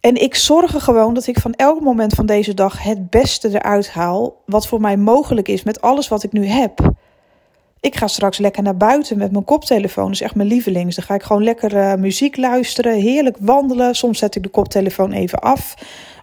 En 0.00 0.14
ik 0.14 0.34
zorg 0.34 0.74
er 0.74 0.80
gewoon 0.80 1.14
dat 1.14 1.26
ik 1.26 1.38
van 1.38 1.52
elk 1.54 1.80
moment 1.80 2.14
van 2.14 2.26
deze 2.26 2.54
dag 2.54 2.82
het 2.82 3.10
beste 3.10 3.48
eruit 3.48 3.90
haal. 3.90 4.42
Wat 4.46 4.66
voor 4.66 4.80
mij 4.80 4.96
mogelijk 4.96 5.48
is 5.48 5.62
met 5.62 5.80
alles 5.80 6.08
wat 6.08 6.22
ik 6.22 6.32
nu 6.32 6.46
heb. 6.46 6.92
Ik 7.82 7.96
ga 7.96 8.06
straks 8.06 8.38
lekker 8.38 8.62
naar 8.62 8.76
buiten 8.76 9.18
met 9.18 9.32
mijn 9.32 9.44
koptelefoon. 9.44 10.04
Dat 10.04 10.14
is 10.14 10.20
echt 10.20 10.34
mijn 10.34 10.48
lievelings. 10.48 10.96
Dan 10.96 11.04
ga 11.04 11.14
ik 11.14 11.22
gewoon 11.22 11.42
lekker 11.42 11.74
uh, 11.74 11.94
muziek 11.94 12.36
luisteren, 12.36 13.00
heerlijk 13.00 13.36
wandelen. 13.40 13.94
Soms 13.94 14.18
zet 14.18 14.34
ik 14.34 14.42
de 14.42 14.48
koptelefoon 14.48 15.12
even 15.12 15.38
af 15.38 15.74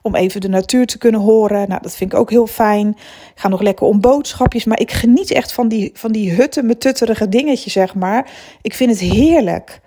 om 0.01 0.15
even 0.15 0.41
de 0.41 0.47
natuur 0.47 0.85
te 0.85 0.97
kunnen 0.97 1.21
horen. 1.21 1.67
Nou, 1.69 1.81
dat 1.81 1.95
vind 1.95 2.13
ik 2.13 2.19
ook 2.19 2.29
heel 2.29 2.47
fijn. 2.47 2.87
Ik 2.87 3.31
ga 3.35 3.47
nog 3.47 3.61
lekker 3.61 3.85
om 3.85 4.01
boodschapjes, 4.01 4.65
maar 4.65 4.79
ik 4.79 4.91
geniet 4.91 5.31
echt 5.31 5.51
van 5.51 5.67
die, 5.67 5.91
van 5.93 6.11
die 6.11 6.31
hutten 6.31 6.65
met 6.65 6.79
tutterige 6.79 7.29
dingetjes, 7.29 7.73
zeg 7.73 7.95
maar. 7.95 8.31
Ik 8.61 8.73
vind 8.73 8.89
het 8.89 8.99
heerlijk. 8.99 9.81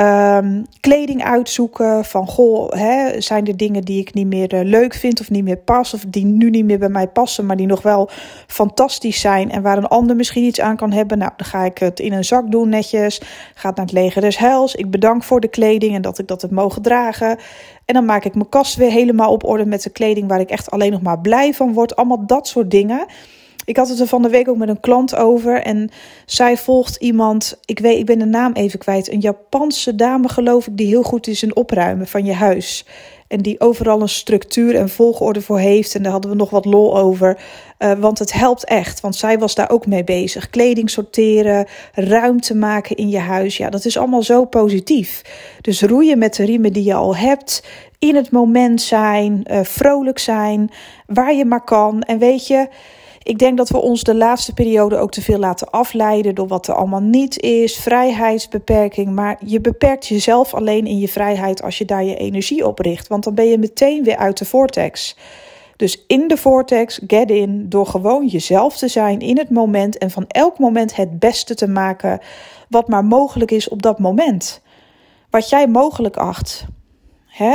Um, 0.00 0.66
kleding 0.80 1.24
uitzoeken 1.24 2.04
van 2.04 2.26
goh, 2.26 2.72
hè, 2.72 3.20
zijn 3.20 3.46
er 3.46 3.56
dingen 3.56 3.82
die 3.82 4.00
ik 4.00 4.14
niet 4.14 4.26
meer 4.26 4.54
uh, 4.54 4.60
leuk 4.62 4.94
vind 4.94 5.20
of 5.20 5.30
niet 5.30 5.44
meer 5.44 5.56
pas 5.56 5.94
of 5.94 6.04
die 6.08 6.24
nu 6.24 6.50
niet 6.50 6.64
meer 6.64 6.78
bij 6.78 6.88
mij 6.88 7.08
passen, 7.08 7.46
maar 7.46 7.56
die 7.56 7.66
nog 7.66 7.82
wel 7.82 8.10
fantastisch 8.46 9.20
zijn 9.20 9.50
en 9.50 9.62
waar 9.62 9.76
een 9.76 9.86
ander 9.86 10.16
misschien 10.16 10.44
iets 10.44 10.60
aan 10.60 10.76
kan 10.76 10.92
hebben. 10.92 11.18
Nou, 11.18 11.30
dan 11.36 11.46
ga 11.46 11.64
ik 11.64 11.78
het 11.78 12.00
in 12.00 12.12
een 12.12 12.24
zak 12.24 12.50
doen 12.50 12.68
netjes, 12.68 13.20
gaat 13.54 13.76
naar 13.76 13.84
het 13.84 13.94
leger 13.94 14.20
des 14.20 14.38
heils. 14.38 14.74
Ik 14.74 14.90
bedank 14.90 15.24
voor 15.24 15.40
de 15.40 15.48
kleding 15.48 15.94
en 15.94 16.02
dat 16.02 16.18
ik 16.18 16.28
dat 16.28 16.42
heb 16.42 16.50
mogen 16.50 16.82
dragen. 16.82 17.38
En 17.84 17.94
dan 17.94 18.04
maak 18.04 18.24
ik 18.24 18.34
mijn 18.34 18.48
kast 18.48 18.76
weer 18.76 18.90
helemaal 18.90 19.32
op 19.32 19.44
orde 19.44 19.66
met 19.66 19.82
de 19.82 19.90
kleding 19.90 20.28
waar 20.28 20.40
ik 20.40 20.50
echt 20.50 20.70
alleen 20.70 20.92
nog 20.92 21.02
maar 21.02 21.20
blij 21.20 21.54
van 21.54 21.72
word. 21.72 21.96
Allemaal 21.96 22.26
dat 22.26 22.48
soort 22.48 22.70
dingen. 22.70 23.06
Ik 23.66 23.76
had 23.76 23.88
het 23.88 24.00
er 24.00 24.06
van 24.06 24.22
de 24.22 24.28
week 24.28 24.48
ook 24.48 24.56
met 24.56 24.68
een 24.68 24.80
klant 24.80 25.16
over. 25.16 25.62
En 25.62 25.90
zij 26.26 26.56
volgt 26.56 26.96
iemand, 26.96 27.58
ik 27.64 27.78
weet, 27.78 27.98
ik 27.98 28.06
ben 28.06 28.18
de 28.18 28.24
naam 28.24 28.52
even 28.52 28.78
kwijt. 28.78 29.12
Een 29.12 29.20
Japanse 29.20 29.94
dame, 29.94 30.28
geloof 30.28 30.66
ik, 30.66 30.76
die 30.76 30.86
heel 30.86 31.02
goed 31.02 31.26
is 31.26 31.42
in 31.42 31.56
opruimen 31.56 32.06
van 32.06 32.24
je 32.24 32.32
huis. 32.32 32.86
En 33.28 33.40
die 33.40 33.60
overal 33.60 34.00
een 34.00 34.08
structuur 34.08 34.74
en 34.74 34.88
volgorde 34.88 35.42
voor 35.42 35.58
heeft. 35.58 35.94
En 35.94 36.02
daar 36.02 36.12
hadden 36.12 36.30
we 36.30 36.36
nog 36.36 36.50
wat 36.50 36.64
lol 36.64 36.98
over. 36.98 37.38
Uh, 37.78 37.92
want 37.92 38.18
het 38.18 38.32
helpt 38.32 38.64
echt. 38.64 39.00
Want 39.00 39.16
zij 39.16 39.38
was 39.38 39.54
daar 39.54 39.70
ook 39.70 39.86
mee 39.86 40.04
bezig. 40.04 40.50
Kleding 40.50 40.90
sorteren, 40.90 41.66
ruimte 41.92 42.54
maken 42.54 42.96
in 42.96 43.08
je 43.08 43.18
huis. 43.18 43.56
Ja, 43.56 43.70
dat 43.70 43.84
is 43.84 43.96
allemaal 43.96 44.22
zo 44.22 44.44
positief. 44.44 45.22
Dus 45.60 45.82
roeien 45.82 46.18
met 46.18 46.34
de 46.34 46.44
riemen 46.44 46.72
die 46.72 46.84
je 46.84 46.94
al 46.94 47.16
hebt. 47.16 47.64
In 47.98 48.14
het 48.14 48.30
moment 48.30 48.82
zijn, 48.82 49.44
uh, 49.50 49.60
vrolijk 49.62 50.18
zijn, 50.18 50.70
waar 51.06 51.34
je 51.34 51.44
maar 51.44 51.64
kan. 51.64 52.02
En 52.02 52.18
weet 52.18 52.46
je, 52.46 52.68
ik 53.26 53.38
denk 53.38 53.56
dat 53.56 53.68
we 53.68 53.80
ons 53.80 54.02
de 54.02 54.14
laatste 54.14 54.54
periode 54.54 54.96
ook 54.96 55.10
te 55.10 55.22
veel 55.22 55.38
laten 55.38 55.70
afleiden 55.70 56.34
door 56.34 56.46
wat 56.46 56.68
er 56.68 56.74
allemaal 56.74 57.00
niet 57.00 57.40
is, 57.40 57.76
vrijheidsbeperking. 57.76 59.14
Maar 59.14 59.38
je 59.44 59.60
beperkt 59.60 60.06
jezelf 60.06 60.54
alleen 60.54 60.86
in 60.86 60.98
je 60.98 61.08
vrijheid 61.08 61.62
als 61.62 61.78
je 61.78 61.84
daar 61.84 62.04
je 62.04 62.16
energie 62.16 62.66
op 62.66 62.78
richt, 62.78 63.08
want 63.08 63.24
dan 63.24 63.34
ben 63.34 63.48
je 63.48 63.58
meteen 63.58 64.04
weer 64.04 64.16
uit 64.16 64.38
de 64.38 64.44
vortex. 64.44 65.16
Dus 65.76 66.04
in 66.06 66.28
de 66.28 66.36
vortex, 66.36 67.00
get 67.06 67.30
in, 67.30 67.68
door 67.68 67.86
gewoon 67.86 68.26
jezelf 68.26 68.76
te 68.76 68.88
zijn 68.88 69.20
in 69.20 69.38
het 69.38 69.50
moment 69.50 69.98
en 69.98 70.10
van 70.10 70.24
elk 70.28 70.58
moment 70.58 70.96
het 70.96 71.18
beste 71.18 71.54
te 71.54 71.68
maken 71.68 72.20
wat 72.68 72.88
maar 72.88 73.04
mogelijk 73.04 73.50
is 73.50 73.68
op 73.68 73.82
dat 73.82 73.98
moment. 73.98 74.62
Wat 75.30 75.48
jij 75.48 75.66
mogelijk 75.68 76.16
acht. 76.16 76.66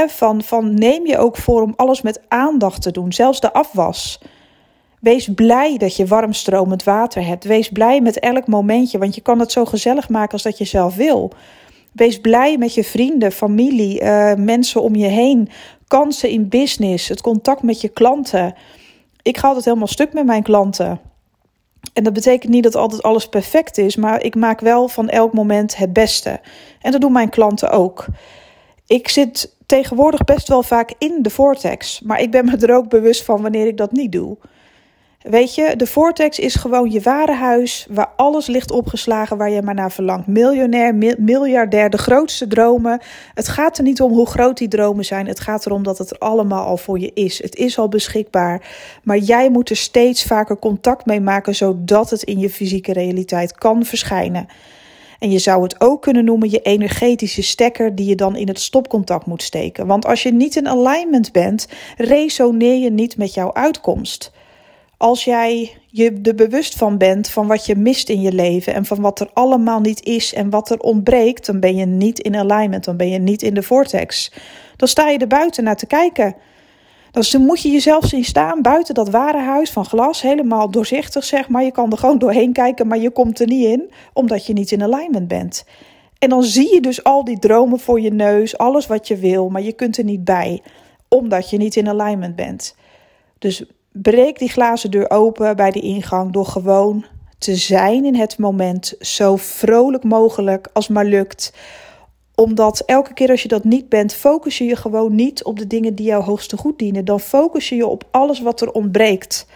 Van, 0.08 0.42
van 0.42 0.74
neem 0.74 1.08
je 1.08 1.18
ook 1.18 1.38
voor 1.38 1.62
om 1.62 1.74
alles 1.76 2.02
met 2.02 2.22
aandacht 2.28 2.82
te 2.82 2.92
doen, 2.92 3.14
zelfs 3.14 3.40
de 3.40 3.54
afwas. 3.54 4.20
Wees 5.02 5.30
blij 5.36 5.78
dat 5.78 5.96
je 5.96 6.06
warmstromend 6.06 6.84
water 6.84 7.26
hebt. 7.26 7.44
Wees 7.44 7.70
blij 7.70 8.02
met 8.02 8.20
elk 8.20 8.48
momentje, 8.48 8.98
want 8.98 9.16
je 9.16 9.22
kan 9.22 9.40
het 9.40 9.52
zo 9.52 9.66
gezellig 9.66 10.10
maken 10.10 10.32
als 10.32 10.42
dat 10.42 10.58
je 10.58 10.66
zelf 10.66 10.96
wil. 10.96 11.32
Wees 11.92 12.20
blij 12.20 12.58
met 12.58 12.74
je 12.74 12.84
vrienden, 12.84 13.32
familie, 13.32 14.02
uh, 14.02 14.34
mensen 14.34 14.82
om 14.82 14.96
je 14.96 15.08
heen, 15.08 15.50
kansen 15.88 16.30
in 16.30 16.50
business, 16.50 17.08
het 17.08 17.22
contact 17.22 17.64
met 17.64 17.82
je 17.82 17.90
klanten. 17.90 18.56
Ik 19.22 19.38
ga 19.38 19.48
altijd 19.48 19.66
helemaal 19.66 19.88
stuk 19.88 20.14
met 20.14 20.26
mijn 20.26 20.44
klanten. 20.44 21.00
En 21.94 22.04
dat 22.04 22.14
betekent 22.14 22.52
niet 22.52 22.64
dat 22.64 22.76
altijd 22.76 23.04
alles 23.04 23.30
perfect 23.30 23.78
is, 23.78 23.96
maar 23.96 24.24
ik 24.24 24.36
maak 24.36 24.60
wel 24.60 24.88
van 24.88 25.10
elk 25.10 25.34
moment 25.34 25.78
het 25.78 25.94
beste. 25.94 26.40
En 26.82 26.92
dat 26.92 27.02
doen 27.02 27.12
mijn 27.12 27.30
klanten 27.30 27.70
ook. 27.70 28.06
Ik 28.88 29.08
zit 29.08 29.56
tegenwoordig 29.66 30.24
best 30.24 30.48
wel 30.48 30.64
vaak 30.64 30.94
in 30.98 31.18
de 31.22 31.30
vortex, 31.30 32.02
maar 32.02 32.22
ik 32.22 32.32
ben 32.32 32.46
me 32.46 32.58
er 32.58 32.76
ook 32.76 32.90
bewust 32.90 33.24
van 33.24 33.42
wanneer 33.42 33.68
ik 33.68 33.78
dat 33.78 33.92
niet 33.92 34.12
doe. 34.12 34.38
Weet 35.22 35.56
je, 35.56 35.76
de 35.76 35.88
Vortex 35.88 36.40
is 36.40 36.56
gewoon 36.56 36.92
je 36.92 37.02
ware 37.02 37.34
huis 37.34 37.88
waar 37.90 38.10
alles 38.16 38.48
ligt 38.48 38.72
opgeslagen 38.72 39.38
waar 39.38 39.50
je 39.50 39.62
maar 39.62 39.74
naar 39.74 39.92
verlangt. 39.92 40.28
Miljonair, 40.28 40.96
miljardair, 41.18 41.90
de 41.90 41.98
grootste 41.98 42.48
dromen. 42.48 43.02
Het 43.34 43.48
gaat 43.48 43.78
er 43.78 43.84
niet 43.84 44.02
om 44.02 44.12
hoe 44.12 44.28
groot 44.28 44.58
die 44.58 44.68
dromen 44.68 45.06
zijn. 45.06 45.28
Het 45.28 45.40
gaat 45.40 45.66
erom 45.66 45.84
dat 45.84 45.98
het 45.98 46.20
allemaal 46.20 46.66
al 46.66 46.78
voor 46.78 47.00
je 47.00 47.12
is. 47.14 47.42
Het 47.42 47.56
is 47.56 47.78
al 47.78 47.90
beschikbaar. 47.90 48.62
Maar 49.04 49.18
jij 49.18 49.50
moet 49.50 49.70
er 49.70 49.76
steeds 49.76 50.24
vaker 50.24 50.60
contact 50.60 51.06
mee 51.06 51.22
maken 51.22 51.56
zodat 51.56 52.10
het 52.10 52.24
in 52.24 52.40
je 52.40 52.50
fysieke 52.50 52.94
realiteit 52.94 53.54
kan 53.54 53.86
verschijnen. 53.86 54.48
En 55.20 55.32
je 55.32 55.40
zou 55.40 55.64
het 55.64 55.82
ook 55.82 56.02
kunnen 56.02 56.26
noemen 56.26 56.50
je 56.50 56.62
energetische 56.62 57.44
stekker 57.44 57.96
die 57.96 58.06
je 58.06 58.16
dan 58.16 58.36
in 58.36 58.48
het 58.48 58.60
stopcontact 58.60 59.26
moet 59.26 59.44
steken. 59.44 59.88
Want 59.88 60.06
als 60.06 60.24
je 60.24 60.34
niet 60.34 60.56
in 60.56 60.68
alignment 60.68 61.32
bent, 61.32 61.68
resoneer 61.98 62.78
je 62.78 62.92
niet 62.92 63.18
met 63.18 63.34
jouw 63.34 63.54
uitkomst. 63.54 64.32
Als 65.02 65.24
jij 65.24 65.78
je 65.88 66.20
er 66.24 66.36
bewust 66.36 66.76
van 66.76 66.98
bent 66.98 67.30
van 67.30 67.48
wat 67.48 67.66
je 67.66 67.76
mist 67.76 68.10
in 68.10 68.22
je 68.22 68.32
leven 68.32 68.74
en 68.74 68.86
van 68.86 69.02
wat 69.02 69.20
er 69.20 69.30
allemaal 69.34 69.80
niet 69.80 70.06
is 70.06 70.34
en 70.34 70.50
wat 70.50 70.70
er 70.70 70.80
ontbreekt, 70.80 71.46
dan 71.46 71.60
ben 71.60 71.76
je 71.76 71.86
niet 71.86 72.20
in 72.20 72.36
alignment, 72.36 72.84
dan 72.84 72.98
ben 72.98 73.10
je 73.10 73.18
niet 73.20 73.42
in 73.42 73.54
de 73.54 73.64
vortex. 73.64 74.32
Dan 74.76 74.88
sta 74.88 75.10
je 75.10 75.18
er 75.18 75.28
buiten 75.28 75.64
naar 75.64 75.76
te 75.76 75.86
kijken. 75.86 76.36
Dan 77.12 77.42
moet 77.42 77.62
je 77.62 77.70
jezelf 77.70 78.06
zien 78.06 78.24
staan 78.24 78.62
buiten 78.62 78.94
dat 78.94 79.10
ware 79.10 79.40
huis 79.40 79.72
van 79.72 79.86
glas, 79.86 80.22
helemaal 80.22 80.72
doorzichtig 80.72 81.24
zeg 81.24 81.50
maar. 81.50 81.64
Je 81.64 81.72
kan 81.72 81.92
er 81.92 81.98
gewoon 81.98 82.18
doorheen 82.26 82.54
kijken, 82.54 82.88
maar 82.88 83.00
je 83.00 83.12
komt 83.12 83.40
er 83.40 83.48
niet 83.48 83.66
in, 83.66 83.92
omdat 84.14 84.46
je 84.46 84.54
niet 84.54 84.72
in 84.72 84.84
alignment 84.84 85.28
bent. 85.28 85.66
En 86.20 86.30
dan 86.30 86.44
zie 86.44 86.74
je 86.74 86.82
dus 86.82 87.04
al 87.04 87.24
die 87.24 87.40
dromen 87.40 87.80
voor 87.80 88.02
je 88.02 88.12
neus, 88.12 88.58
alles 88.58 88.88
wat 88.88 89.08
je 89.08 89.18
wil, 89.18 89.50
maar 89.50 89.62
je 89.62 89.74
kunt 89.74 89.98
er 89.98 90.04
niet 90.04 90.24
bij, 90.24 90.62
omdat 91.08 91.50
je 91.50 91.58
niet 91.58 91.76
in 91.76 91.90
alignment 91.90 92.36
bent. 92.36 92.76
Dus 93.40 93.66
breek 93.92 94.40
die 94.40 94.50
glazen 94.50 94.92
deur 94.92 95.10
open 95.10 95.56
bij 95.56 95.72
de 95.72 95.80
ingang 95.80 96.32
door 96.32 96.46
gewoon 96.46 97.06
te 97.38 97.56
zijn 97.56 98.06
in 98.06 98.16
het 98.16 98.38
moment, 98.38 98.94
zo 99.00 99.36
vrolijk 99.36 100.04
mogelijk 100.04 100.68
als 100.74 100.88
maar 100.88 101.06
lukt. 101.06 101.54
Omdat 102.36 102.84
elke 102.86 103.14
keer 103.14 103.30
als 103.30 103.42
je 103.42 103.48
dat 103.48 103.64
niet 103.64 103.90
bent, 103.90 104.14
focus 104.14 104.58
je 104.58 104.64
je 104.64 104.76
gewoon 104.76 105.16
niet 105.16 105.44
op 105.44 105.60
de 105.60 105.68
dingen 105.68 105.96
die 105.96 106.06
jou 106.06 106.24
hoogste 106.24 106.58
goed 106.58 106.80
dienen. 106.80 107.06
Dan 107.06 107.20
focus 107.20 107.70
je 107.70 107.76
je 107.76 107.88
op 107.88 108.04
alles 108.12 108.42
wat 108.42 108.62
er 108.62 108.72
ontbreekt. 108.72 109.48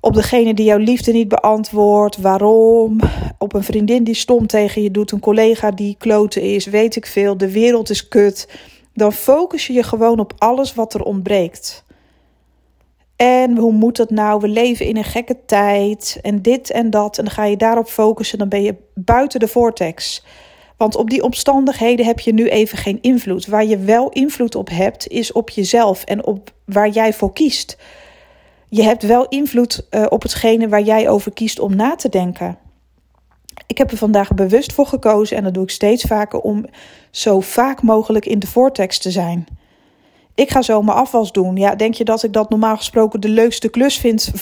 Op 0.00 0.14
degene 0.14 0.54
die 0.54 0.64
jouw 0.64 0.78
liefde 0.78 1.12
niet 1.12 1.28
beantwoordt, 1.28 2.16
waarom. 2.16 3.00
Op 3.38 3.54
een 3.54 3.64
vriendin 3.64 4.04
die 4.04 4.14
stom 4.14 4.46
tegen 4.46 4.82
je 4.82 4.90
doet, 4.90 5.10
een 5.10 5.20
collega 5.20 5.70
die 5.70 5.96
kloten 5.98 6.42
is, 6.42 6.66
weet 6.66 6.96
ik 6.96 7.06
veel, 7.06 7.36
de 7.36 7.52
wereld 7.52 7.90
is 7.90 8.08
kut. 8.08 8.48
Dan 8.94 9.12
focus 9.12 9.66
je 9.66 9.72
je 9.72 9.82
gewoon 9.82 10.20
op 10.20 10.32
alles 10.38 10.74
wat 10.74 10.94
er 10.94 11.02
ontbreekt. 11.02 11.84
En 13.18 13.56
hoe 13.56 13.72
moet 13.72 13.96
dat 13.96 14.10
nou? 14.10 14.40
We 14.40 14.48
leven 14.48 14.86
in 14.86 14.96
een 14.96 15.04
gekke 15.04 15.36
tijd 15.46 16.18
en 16.22 16.42
dit 16.42 16.70
en 16.70 16.90
dat. 16.90 17.18
En 17.18 17.24
dan 17.24 17.32
ga 17.32 17.44
je 17.44 17.56
daarop 17.56 17.88
focussen, 17.88 18.38
dan 18.38 18.48
ben 18.48 18.62
je 18.62 18.74
buiten 18.94 19.40
de 19.40 19.48
vortex. 19.48 20.24
Want 20.76 20.96
op 20.96 21.10
die 21.10 21.22
omstandigheden 21.22 22.06
heb 22.06 22.20
je 22.20 22.32
nu 22.32 22.48
even 22.48 22.78
geen 22.78 22.98
invloed. 23.00 23.46
Waar 23.46 23.64
je 23.64 23.78
wel 23.78 24.08
invloed 24.08 24.54
op 24.54 24.68
hebt, 24.68 25.08
is 25.08 25.32
op 25.32 25.50
jezelf 25.50 26.04
en 26.04 26.26
op 26.26 26.52
waar 26.64 26.88
jij 26.88 27.12
voor 27.12 27.32
kiest. 27.32 27.78
Je 28.68 28.82
hebt 28.82 29.02
wel 29.02 29.28
invloed 29.28 29.86
uh, 29.90 30.06
op 30.08 30.22
hetgene 30.22 30.68
waar 30.68 30.82
jij 30.82 31.08
over 31.08 31.32
kiest 31.32 31.58
om 31.58 31.76
na 31.76 31.94
te 31.94 32.08
denken. 32.08 32.58
Ik 33.66 33.78
heb 33.78 33.90
er 33.90 33.96
vandaag 33.96 34.34
bewust 34.34 34.72
voor 34.72 34.86
gekozen 34.86 35.36
en 35.36 35.44
dat 35.44 35.54
doe 35.54 35.62
ik 35.62 35.70
steeds 35.70 36.02
vaker 36.02 36.40
om 36.40 36.64
zo 37.10 37.40
vaak 37.40 37.82
mogelijk 37.82 38.26
in 38.26 38.38
de 38.38 38.46
vortex 38.46 38.98
te 38.98 39.10
zijn. 39.10 39.46
Ik 40.38 40.50
ga 40.50 40.62
zo 40.62 40.82
mijn 40.82 40.96
afwas 40.96 41.32
doen. 41.32 41.56
Ja, 41.56 41.74
denk 41.74 41.94
je 41.94 42.04
dat 42.04 42.22
ik 42.22 42.32
dat 42.32 42.50
normaal 42.50 42.76
gesproken 42.76 43.20
de 43.20 43.28
leukste 43.28 43.68
klus 43.68 43.98
vind 43.98 44.32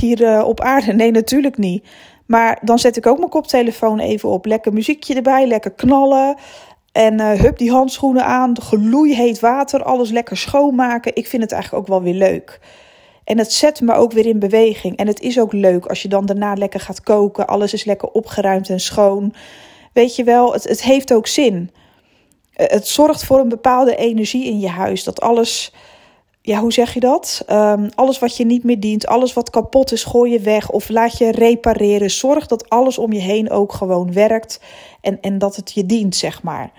hier 0.00 0.24
eh, 0.24 0.44
op 0.46 0.60
aarde? 0.60 0.92
Nee, 0.92 1.10
natuurlijk 1.10 1.58
niet. 1.58 1.84
Maar 2.26 2.58
dan 2.62 2.78
zet 2.78 2.96
ik 2.96 3.06
ook 3.06 3.18
mijn 3.18 3.30
koptelefoon 3.30 3.98
even 3.98 4.28
op. 4.28 4.46
Lekker 4.46 4.72
muziekje 4.72 5.14
erbij, 5.14 5.46
lekker 5.46 5.70
knallen. 5.70 6.36
En 6.92 7.20
uh, 7.20 7.30
hup 7.30 7.58
die 7.58 7.70
handschoenen 7.70 8.24
aan, 8.24 8.60
gloeiheet 8.60 9.40
water, 9.40 9.82
alles 9.82 10.10
lekker 10.10 10.36
schoonmaken. 10.36 11.16
Ik 11.16 11.26
vind 11.26 11.42
het 11.42 11.52
eigenlijk 11.52 11.82
ook 11.82 11.88
wel 11.88 12.02
weer 12.02 12.28
leuk. 12.28 12.60
En 13.24 13.38
het 13.38 13.52
zet 13.52 13.80
me 13.80 13.94
ook 13.94 14.12
weer 14.12 14.26
in 14.26 14.38
beweging. 14.38 14.96
En 14.96 15.06
het 15.06 15.20
is 15.20 15.40
ook 15.40 15.52
leuk 15.52 15.86
als 15.86 16.02
je 16.02 16.08
dan 16.08 16.26
daarna 16.26 16.54
lekker 16.54 16.80
gaat 16.80 17.02
koken. 17.02 17.46
Alles 17.46 17.72
is 17.72 17.84
lekker 17.84 18.08
opgeruimd 18.08 18.68
en 18.68 18.80
schoon. 18.80 19.34
Weet 19.92 20.16
je 20.16 20.24
wel, 20.24 20.52
het, 20.52 20.64
het 20.64 20.82
heeft 20.82 21.12
ook 21.12 21.26
zin. 21.26 21.70
Eh, 22.56 22.66
het 22.68 22.88
zorgt 22.88 23.24
voor 23.24 23.38
een 23.38 23.48
bepaalde 23.48 23.96
energie 23.96 24.44
in 24.44 24.60
je 24.60 24.68
huis. 24.68 25.04
Dat 25.04 25.20
alles, 25.20 25.72
ja, 26.42 26.60
hoe 26.60 26.72
zeg 26.72 26.94
je 26.94 27.00
dat? 27.00 27.44
Um, 27.50 27.88
alles 27.94 28.18
wat 28.18 28.36
je 28.36 28.44
niet 28.44 28.64
meer 28.64 28.80
dient, 28.80 29.06
alles 29.06 29.32
wat 29.32 29.50
kapot 29.50 29.92
is, 29.92 30.04
gooi 30.04 30.32
je 30.32 30.40
weg 30.40 30.70
of 30.70 30.88
laat 30.88 31.18
je 31.18 31.30
repareren. 31.30 32.10
Zorg 32.10 32.46
dat 32.46 32.68
alles 32.68 32.98
om 32.98 33.12
je 33.12 33.20
heen 33.20 33.50
ook 33.50 33.72
gewoon 33.72 34.12
werkt 34.12 34.60
en, 35.00 35.20
en 35.20 35.38
dat 35.38 35.56
het 35.56 35.72
je 35.72 35.86
dient, 35.86 36.16
zeg 36.16 36.42
maar. 36.42 36.70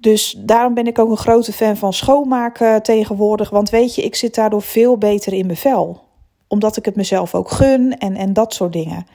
Dus 0.00 0.36
daarom 0.38 0.74
ben 0.74 0.86
ik 0.86 0.98
ook 0.98 1.10
een 1.10 1.16
grote 1.16 1.52
fan 1.52 1.76
van 1.76 1.92
schoonmaken 1.92 2.82
tegenwoordig. 2.82 3.50
Want 3.50 3.70
weet 3.70 3.94
je, 3.94 4.02
ik 4.02 4.14
zit 4.14 4.34
daardoor 4.34 4.62
veel 4.62 4.98
beter 4.98 5.32
in 5.32 5.46
mijn 5.46 5.58
vel. 5.58 6.00
Omdat 6.48 6.76
ik 6.76 6.84
het 6.84 6.96
mezelf 6.96 7.34
ook 7.34 7.50
gun 7.50 7.98
en, 7.98 8.16
en 8.16 8.32
dat 8.32 8.54
soort 8.54 8.72
dingen. 8.72 9.06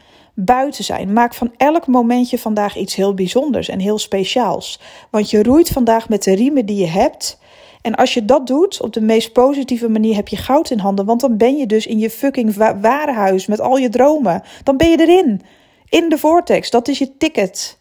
Buiten 0.46 0.84
zijn. 0.84 1.14
Maak 1.14 1.34
van 1.34 1.54
elk 1.58 1.88
momentje 1.88 2.38
vandaag 2.38 2.78
iets 2.78 2.96
heel 2.96 3.14
bijzonders 3.14 3.70
en 3.70 3.80
heel 3.80 4.00
speciaals. 4.00 4.80
Want 5.10 5.30
je 5.30 5.44
roeit 5.44 5.70
vandaag 5.70 6.10
met 6.10 6.24
de 6.24 6.36
riemen 6.36 6.66
die 6.66 6.78
je 6.78 6.88
hebt. 6.88 7.40
En 7.82 7.96
als 7.96 8.14
je 8.14 8.26
dat 8.26 8.48
doet 8.48 8.82
op 8.82 8.94
de 8.94 9.02
meest 9.02 9.34
positieve 9.34 9.90
manier, 9.90 10.16
heb 10.16 10.28
je 10.28 10.38
goud 10.38 10.70
in 10.70 10.80
handen. 10.80 11.06
Want 11.06 11.22
dan 11.22 11.38
ben 11.38 11.58
je 11.58 11.66
dus 11.66 11.88
in 11.88 12.00
je 12.00 12.10
fucking 12.10 12.56
warenhuis 12.82 13.46
met 13.46 13.60
al 13.60 13.78
je 13.78 13.90
dromen. 13.90 14.44
Dan 14.64 14.78
ben 14.78 14.90
je 14.90 15.00
erin. 15.00 15.42
In 15.90 16.10
de 16.10 16.18
vortex. 16.18 16.70
Dat 16.70 16.88
is 16.88 16.98
je 16.98 17.18
ticket. 17.18 17.80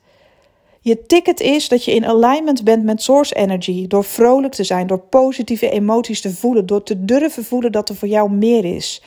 Je 0.83 1.07
ticket 1.07 1.41
is 1.41 1.69
dat 1.69 1.85
je 1.85 1.95
in 1.95 2.07
alignment 2.07 2.65
bent 2.65 2.85
met 2.85 3.03
source 3.03 3.35
energy. 3.35 3.87
Door 3.87 4.05
vrolijk 4.05 4.55
te 4.55 4.65
zijn, 4.65 4.87
door 4.87 4.99
positieve 4.99 5.71
emoties 5.71 6.21
te 6.21 6.31
voelen, 6.31 6.67
door 6.67 6.83
te 6.83 7.05
durven 7.05 7.45
voelen 7.45 7.73
dat 7.73 7.89
er 7.89 7.95
voor 7.97 8.09
jou 8.09 8.31
meer 8.31 8.65
is. 8.65 9.03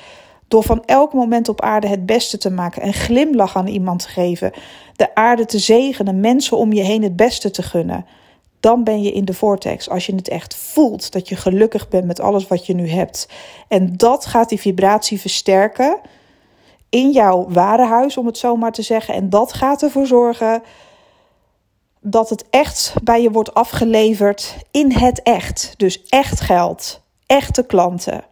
Door 0.54 0.64
van 0.64 0.84
elk 0.86 1.14
moment 1.14 1.50
op 1.50 1.62
aarde 1.62 1.88
het 1.88 2.06
beste 2.06 2.38
te 2.38 2.50
maken, 2.50 2.86
een 2.86 2.94
glimlach 2.94 3.56
aan 3.56 3.68
iemand 3.68 4.00
te 4.00 4.08
geven, 4.08 4.52
de 4.96 5.16
aarde 5.16 5.46
te 5.46 5.60
zegenen, 5.60 6.20
mensen 6.20 6.58
om 6.58 6.74
je 6.74 6.82
heen 6.82 7.04
het 7.04 7.16
beste 7.16 7.52
te 7.52 7.62
gunnen. 7.62 8.06
Dan 8.60 8.84
ben 8.84 9.02
je 9.02 9.12
in 9.12 9.26
de 9.26 9.34
vortex 9.34 9.90
als 9.90 10.06
je 10.06 10.16
het 10.16 10.28
echt 10.28 10.56
voelt 10.56 11.12
dat 11.12 11.30
je 11.30 11.36
gelukkig 11.36 11.88
bent 11.88 12.06
met 12.06 12.20
alles 12.20 12.48
wat 12.48 12.66
je 12.66 12.74
nu 12.74 12.90
hebt. 12.90 13.28
En 13.68 13.98
dat 13.98 14.26
gaat 14.26 14.50
die 14.50 14.60
vibratie 14.60 15.20
versterken 15.20 16.00
in 16.90 17.12
jouw 17.12 17.46
ware 17.50 17.86
huis, 17.86 18.18
om 18.18 18.26
het 18.26 18.38
zo 18.38 18.56
maar 18.56 18.72
te 18.72 18.82
zeggen. 18.82 19.14
En 19.14 19.30
dat 19.30 19.54
gaat 19.54 19.84
ervoor 19.84 20.08
zorgen 20.08 20.64
dat 22.00 22.30
het 22.30 22.46
echt 22.50 22.94
bij 23.04 23.22
je 23.22 23.32
wordt 23.32 23.54
afgeleverd 23.54 24.56
in 24.72 24.92
het 24.92 25.22
echt. 25.22 25.74
Dus 25.78 26.04
echt 26.04 26.42
geld, 26.42 27.02
echte 27.26 27.66
klanten. 27.66 28.32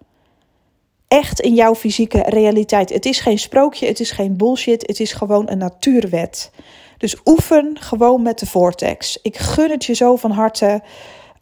Echt 1.11 1.39
in 1.39 1.53
jouw 1.53 1.75
fysieke 1.75 2.21
realiteit. 2.21 2.89
Het 2.89 3.05
is 3.05 3.19
geen 3.19 3.39
sprookje, 3.39 3.87
het 3.87 3.99
is 3.99 4.11
geen 4.11 4.37
bullshit, 4.37 4.87
het 4.87 4.99
is 4.99 5.13
gewoon 5.13 5.49
een 5.49 5.57
natuurwet. 5.57 6.51
Dus 6.97 7.15
oefen 7.25 7.77
gewoon 7.79 8.21
met 8.21 8.39
de 8.39 8.45
vortex. 8.45 9.19
Ik 9.21 9.37
gun 9.37 9.69
het 9.69 9.85
je 9.85 9.93
zo 9.93 10.15
van 10.15 10.31
harte. 10.31 10.81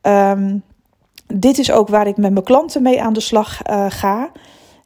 Ehm, 0.02 0.58
dit 1.28 1.58
is 1.58 1.72
ook 1.72 1.88
waar 1.88 2.08
ik 2.08 2.18
met 2.18 2.32
mijn 2.32 2.46
klanten 2.46 2.82
mee 2.82 3.02
aan 3.02 3.14
de 3.14 3.20
slag 3.20 3.60
uh, 3.70 3.86
ga. 3.90 4.32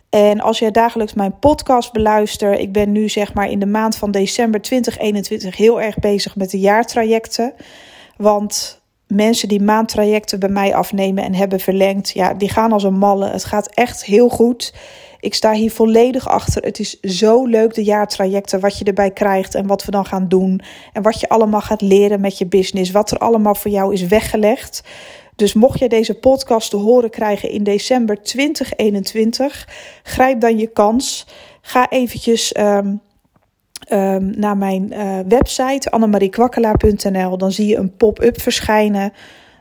En 0.10 0.42
als 0.42 0.60
jij 0.60 0.72
dagelijks 0.72 1.14
mijn 1.14 1.40
podcast 1.40 1.92
beluistert, 1.92 2.60
ik 2.60 2.72
ben 2.72 2.92
nu 2.92 3.10
zeg 3.10 3.34
maar 3.34 3.50
in 3.50 3.60
de 3.60 3.66
maand 3.66 3.96
van 3.96 4.12
december 4.12 4.62
2021 4.62 5.58
heel 5.58 5.82
erg 5.82 5.96
bezig 5.96 6.36
met 6.36 6.50
de 6.50 6.60
jaartrajecten. 6.60 7.54
Want 8.18 8.82
mensen 9.08 9.48
die 9.48 9.62
maandtrajecten 9.62 10.40
bij 10.40 10.50
mij 10.50 10.76
afnemen 10.76 11.24
en 11.24 11.34
hebben 11.34 11.60
verlengd, 11.60 12.10
ja, 12.10 12.34
die 12.34 12.50
gaan 12.50 12.72
als 12.72 12.84
een 12.84 12.98
malle. 12.98 13.30
Het 13.30 13.46
gaat 13.46 13.68
echt 13.68 14.06
heel 14.06 14.30
goed. 14.30 14.74
Ik 15.20 15.34
sta 15.34 15.54
hier 15.54 15.72
volledig 15.72 16.28
achter. 16.28 16.64
Het 16.64 16.80
is 16.80 17.00
zo 17.00 17.46
leuk, 17.46 17.74
de 17.74 17.84
jaartrajecten, 17.84 18.60
wat 18.60 18.78
je 18.78 18.86
erbij 18.86 19.12
krijgt 19.12 19.56
en 19.56 19.68
wat 19.68 19.86
we 19.86 19.92
dan 19.92 20.06
gaan 20.06 20.28
doen. 20.28 20.62
En 20.94 21.02
wat 21.02 21.20
je 21.20 21.30
allemaal 21.30 21.62
gaat 21.62 21.82
leren 21.82 22.22
met 22.22 22.38
je 22.38 22.46
business. 22.46 22.92
Wat 22.92 23.12
er 23.12 23.18
allemaal 23.18 23.56
voor 23.56 23.72
jou 23.72 23.94
is 23.94 24.08
weggelegd. 24.08 24.84
Dus 25.36 25.54
mocht 25.54 25.80
jij 25.80 25.88
deze 25.88 26.14
podcast 26.14 26.70
te 26.70 26.78
horen 26.78 27.10
krijgen 27.10 27.50
in 27.50 27.64
december 27.64 28.22
2021, 28.24 29.68
grijp 30.04 30.40
dan 30.40 30.58
je 30.58 30.68
kans. 30.68 31.28
Ga 31.62 31.90
eventjes 31.90 32.58
um, 32.58 33.02
um, 33.92 34.34
naar 34.36 34.58
mijn 34.58 34.94
uh, 34.94 35.20
website 35.28 35.90
annemariekwakkelaar.nl. 35.90 37.38
Dan 37.38 37.52
zie 37.52 37.68
je 37.68 37.78
een 37.78 37.96
pop-up 37.96 38.42
verschijnen. 38.42 39.14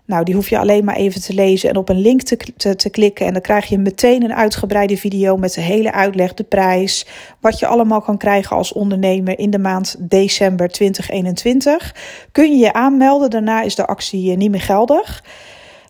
Nou, 0.04 0.24
die 0.24 0.35
hoef 0.35 0.48
je 0.48 0.58
alleen 0.58 0.85
maar 0.85 0.96
even 0.96 1.20
te 1.20 1.35
lezen 1.35 1.68
en 1.68 1.76
op 1.76 1.88
een 1.88 2.00
link 2.00 2.22
te, 2.22 2.37
te, 2.56 2.76
te, 2.76 2.90
klikken. 2.90 3.26
En 3.26 3.32
dan 3.32 3.42
krijg 3.42 3.66
je 3.66 3.78
meteen 3.78 4.22
een 4.22 4.35
uitgebreide 4.35 4.96
video 4.96 5.37
met 5.37 5.54
de 5.54 5.61
hele 5.61 5.92
uitleg, 5.92 6.35
de 6.35 6.44
prijs. 6.44 7.06
Wat 7.40 7.58
je 7.58 7.66
allemaal 7.66 8.00
kan 8.00 8.18
krijgen 8.18 8.56
als 8.56 8.72
ondernemer 8.72 9.38
in 9.38 9.50
de 9.50 9.58
maand 9.58 9.96
december 9.98 10.68
2021. 10.68 11.94
Kun 12.32 12.50
je 12.50 12.56
je 12.56 12.72
aanmelden, 12.72 13.30
daarna 13.30 13.62
is 13.62 13.74
de 13.74 13.87
actie 13.87 14.37
niet 14.37 14.50
meer 14.50 14.61
geldig. 14.61 15.22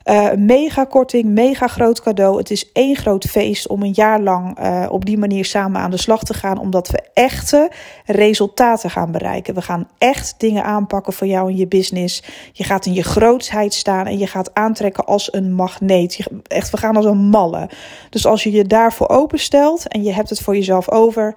Uh, 0.04 0.32
mega 0.36 0.84
korting, 0.84 1.24
mega 1.24 1.66
groot 1.66 2.02
cadeau. 2.02 2.38
Het 2.38 2.50
is 2.50 2.72
één 2.72 2.96
groot 2.96 3.24
feest 3.24 3.68
om 3.68 3.82
een 3.82 3.92
jaar 3.92 4.20
lang 4.20 4.58
uh, 4.58 4.86
op 4.90 5.04
die 5.04 5.18
manier 5.18 5.44
samen 5.44 5.80
aan 5.80 5.90
de 5.90 5.96
slag 5.96 6.22
te 6.22 6.34
gaan. 6.34 6.58
Omdat 6.58 6.88
we 6.88 7.02
echte 7.14 7.70
resultaten 8.06 8.90
gaan 8.90 9.12
bereiken. 9.12 9.54
We 9.54 9.62
gaan 9.62 9.88
echt 9.98 10.34
dingen 10.38 10.64
aanpakken 10.64 11.12
voor 11.12 11.26
jou 11.26 11.50
in 11.50 11.56
je 11.56 11.66
business. 11.66 12.22
Je 12.52 12.64
gaat 12.64 12.86
in 12.86 12.92
je 12.92 13.02
grootsheid 13.02 13.74
staan 13.74 14.06
en 14.06 14.18
je 14.18 14.26
gaat 14.26 14.54
aantrekken 14.54 15.04
als 15.04 15.32
een 15.32 15.52
magneet. 15.52 16.26
Echt, 16.46 16.70
we 16.70 16.76
gaan 16.76 16.96
als 16.96 17.04
een 17.04 17.28
malle. 17.28 17.68
Dus 18.10 18.26
als 18.26 18.42
je 18.42 18.50
je 18.50 18.64
daarvoor 18.64 19.08
openstelt 19.08 19.88
en 19.88 20.02
je 20.02 20.12
hebt 20.12 20.30
het 20.30 20.40
voor 20.40 20.54
jezelf 20.54 20.90
over. 20.90 21.34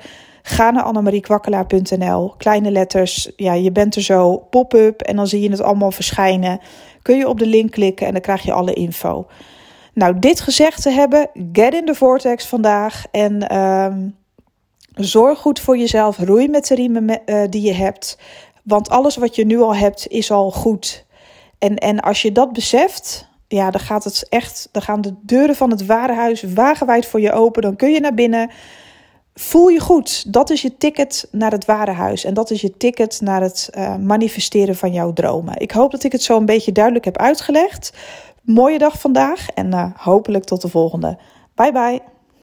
Ga 0.48 0.72
naar 0.72 0.84
annemariekwakkelaar.nl. 0.84 2.34
Kleine 2.38 2.72
letters. 2.72 3.32
Ja, 3.36 3.54
je 3.54 3.72
bent 3.72 3.96
er 3.96 4.02
zo. 4.02 4.38
Pop-up. 4.38 5.02
En 5.02 5.16
dan 5.16 5.28
zie 5.28 5.42
je 5.42 5.50
het 5.50 5.62
allemaal 5.62 5.92
verschijnen 5.92 6.60
kun 7.06 7.18
je 7.18 7.28
op 7.28 7.40
de 7.40 7.46
link 7.46 7.72
klikken 7.72 8.08
en 8.08 8.12
dan 8.12 8.22
krijg 8.22 8.42
je 8.44 8.52
alle 8.52 8.74
info. 8.74 9.28
Nou, 9.94 10.20
dit 10.20 10.40
gezegd 10.40 10.82
te 10.82 10.90
hebben, 10.90 11.30
get 11.54 11.74
in 11.74 11.86
de 11.86 11.96
vortex 11.96 12.46
vandaag 12.46 13.06
en 13.12 13.58
um, 13.58 14.16
zorg 14.94 15.40
goed 15.40 15.60
voor 15.60 15.78
jezelf. 15.78 16.18
Roei 16.18 16.48
met 16.48 16.68
de 16.68 16.76
riemen 16.76 17.22
uh, 17.26 17.42
die 17.50 17.62
je 17.62 17.74
hebt, 17.74 18.18
want 18.64 18.90
alles 18.90 19.16
wat 19.16 19.36
je 19.36 19.46
nu 19.46 19.60
al 19.60 19.76
hebt 19.76 20.08
is 20.08 20.32
al 20.32 20.52
goed. 20.52 21.06
En, 21.60 21.76
en 21.76 22.00
als 22.00 22.22
je 22.22 22.32
dat 22.32 22.54
beseft, 22.54 23.28
ja, 23.48 23.72
dan 23.72 23.82
gaat 23.82 24.04
het 24.04 24.26
echt, 24.30 24.70
dan 24.72 24.82
gaan 24.82 25.02
de 25.02 25.14
deuren 25.22 25.56
van 25.56 25.72
het 25.72 25.86
warenhuis 25.86 26.42
wagenwijd 26.42 27.06
voor 27.06 27.22
je 27.22 27.32
open. 27.32 27.62
Dan 27.62 27.76
kun 27.76 27.92
je 27.92 28.00
naar 28.00 28.14
binnen. 28.14 28.50
Voel 29.40 29.68
je 29.68 29.80
goed. 29.80 30.34
Dat 30.34 30.50
is 30.50 30.62
je 30.62 30.78
ticket 30.78 31.28
naar 31.32 31.52
het 31.52 31.66
ware 31.66 31.92
huis. 31.92 32.24
En 32.24 32.34
dat 32.34 32.52
is 32.52 32.62
je 32.62 32.78
ticket 32.78 33.22
naar 33.22 33.42
het 33.42 33.70
uh, 33.78 33.96
manifesteren 33.96 34.76
van 34.76 34.94
jouw 34.94 35.14
dromen. 35.14 35.60
Ik 35.60 35.72
hoop 35.72 35.92
dat 35.92 36.04
ik 36.04 36.12
het 36.12 36.24
zo 36.24 36.38
een 36.38 36.46
beetje 36.46 36.72
duidelijk 36.72 37.06
heb 37.06 37.18
uitgelegd. 37.18 37.94
Mooie 38.42 38.78
dag 38.78 39.00
vandaag 39.00 39.50
en 39.50 39.68
uh, 39.68 39.86
hopelijk 39.96 40.44
tot 40.44 40.62
de 40.62 40.68
volgende. 40.68 41.18
Bye 41.56 41.72
bye. 41.72 42.15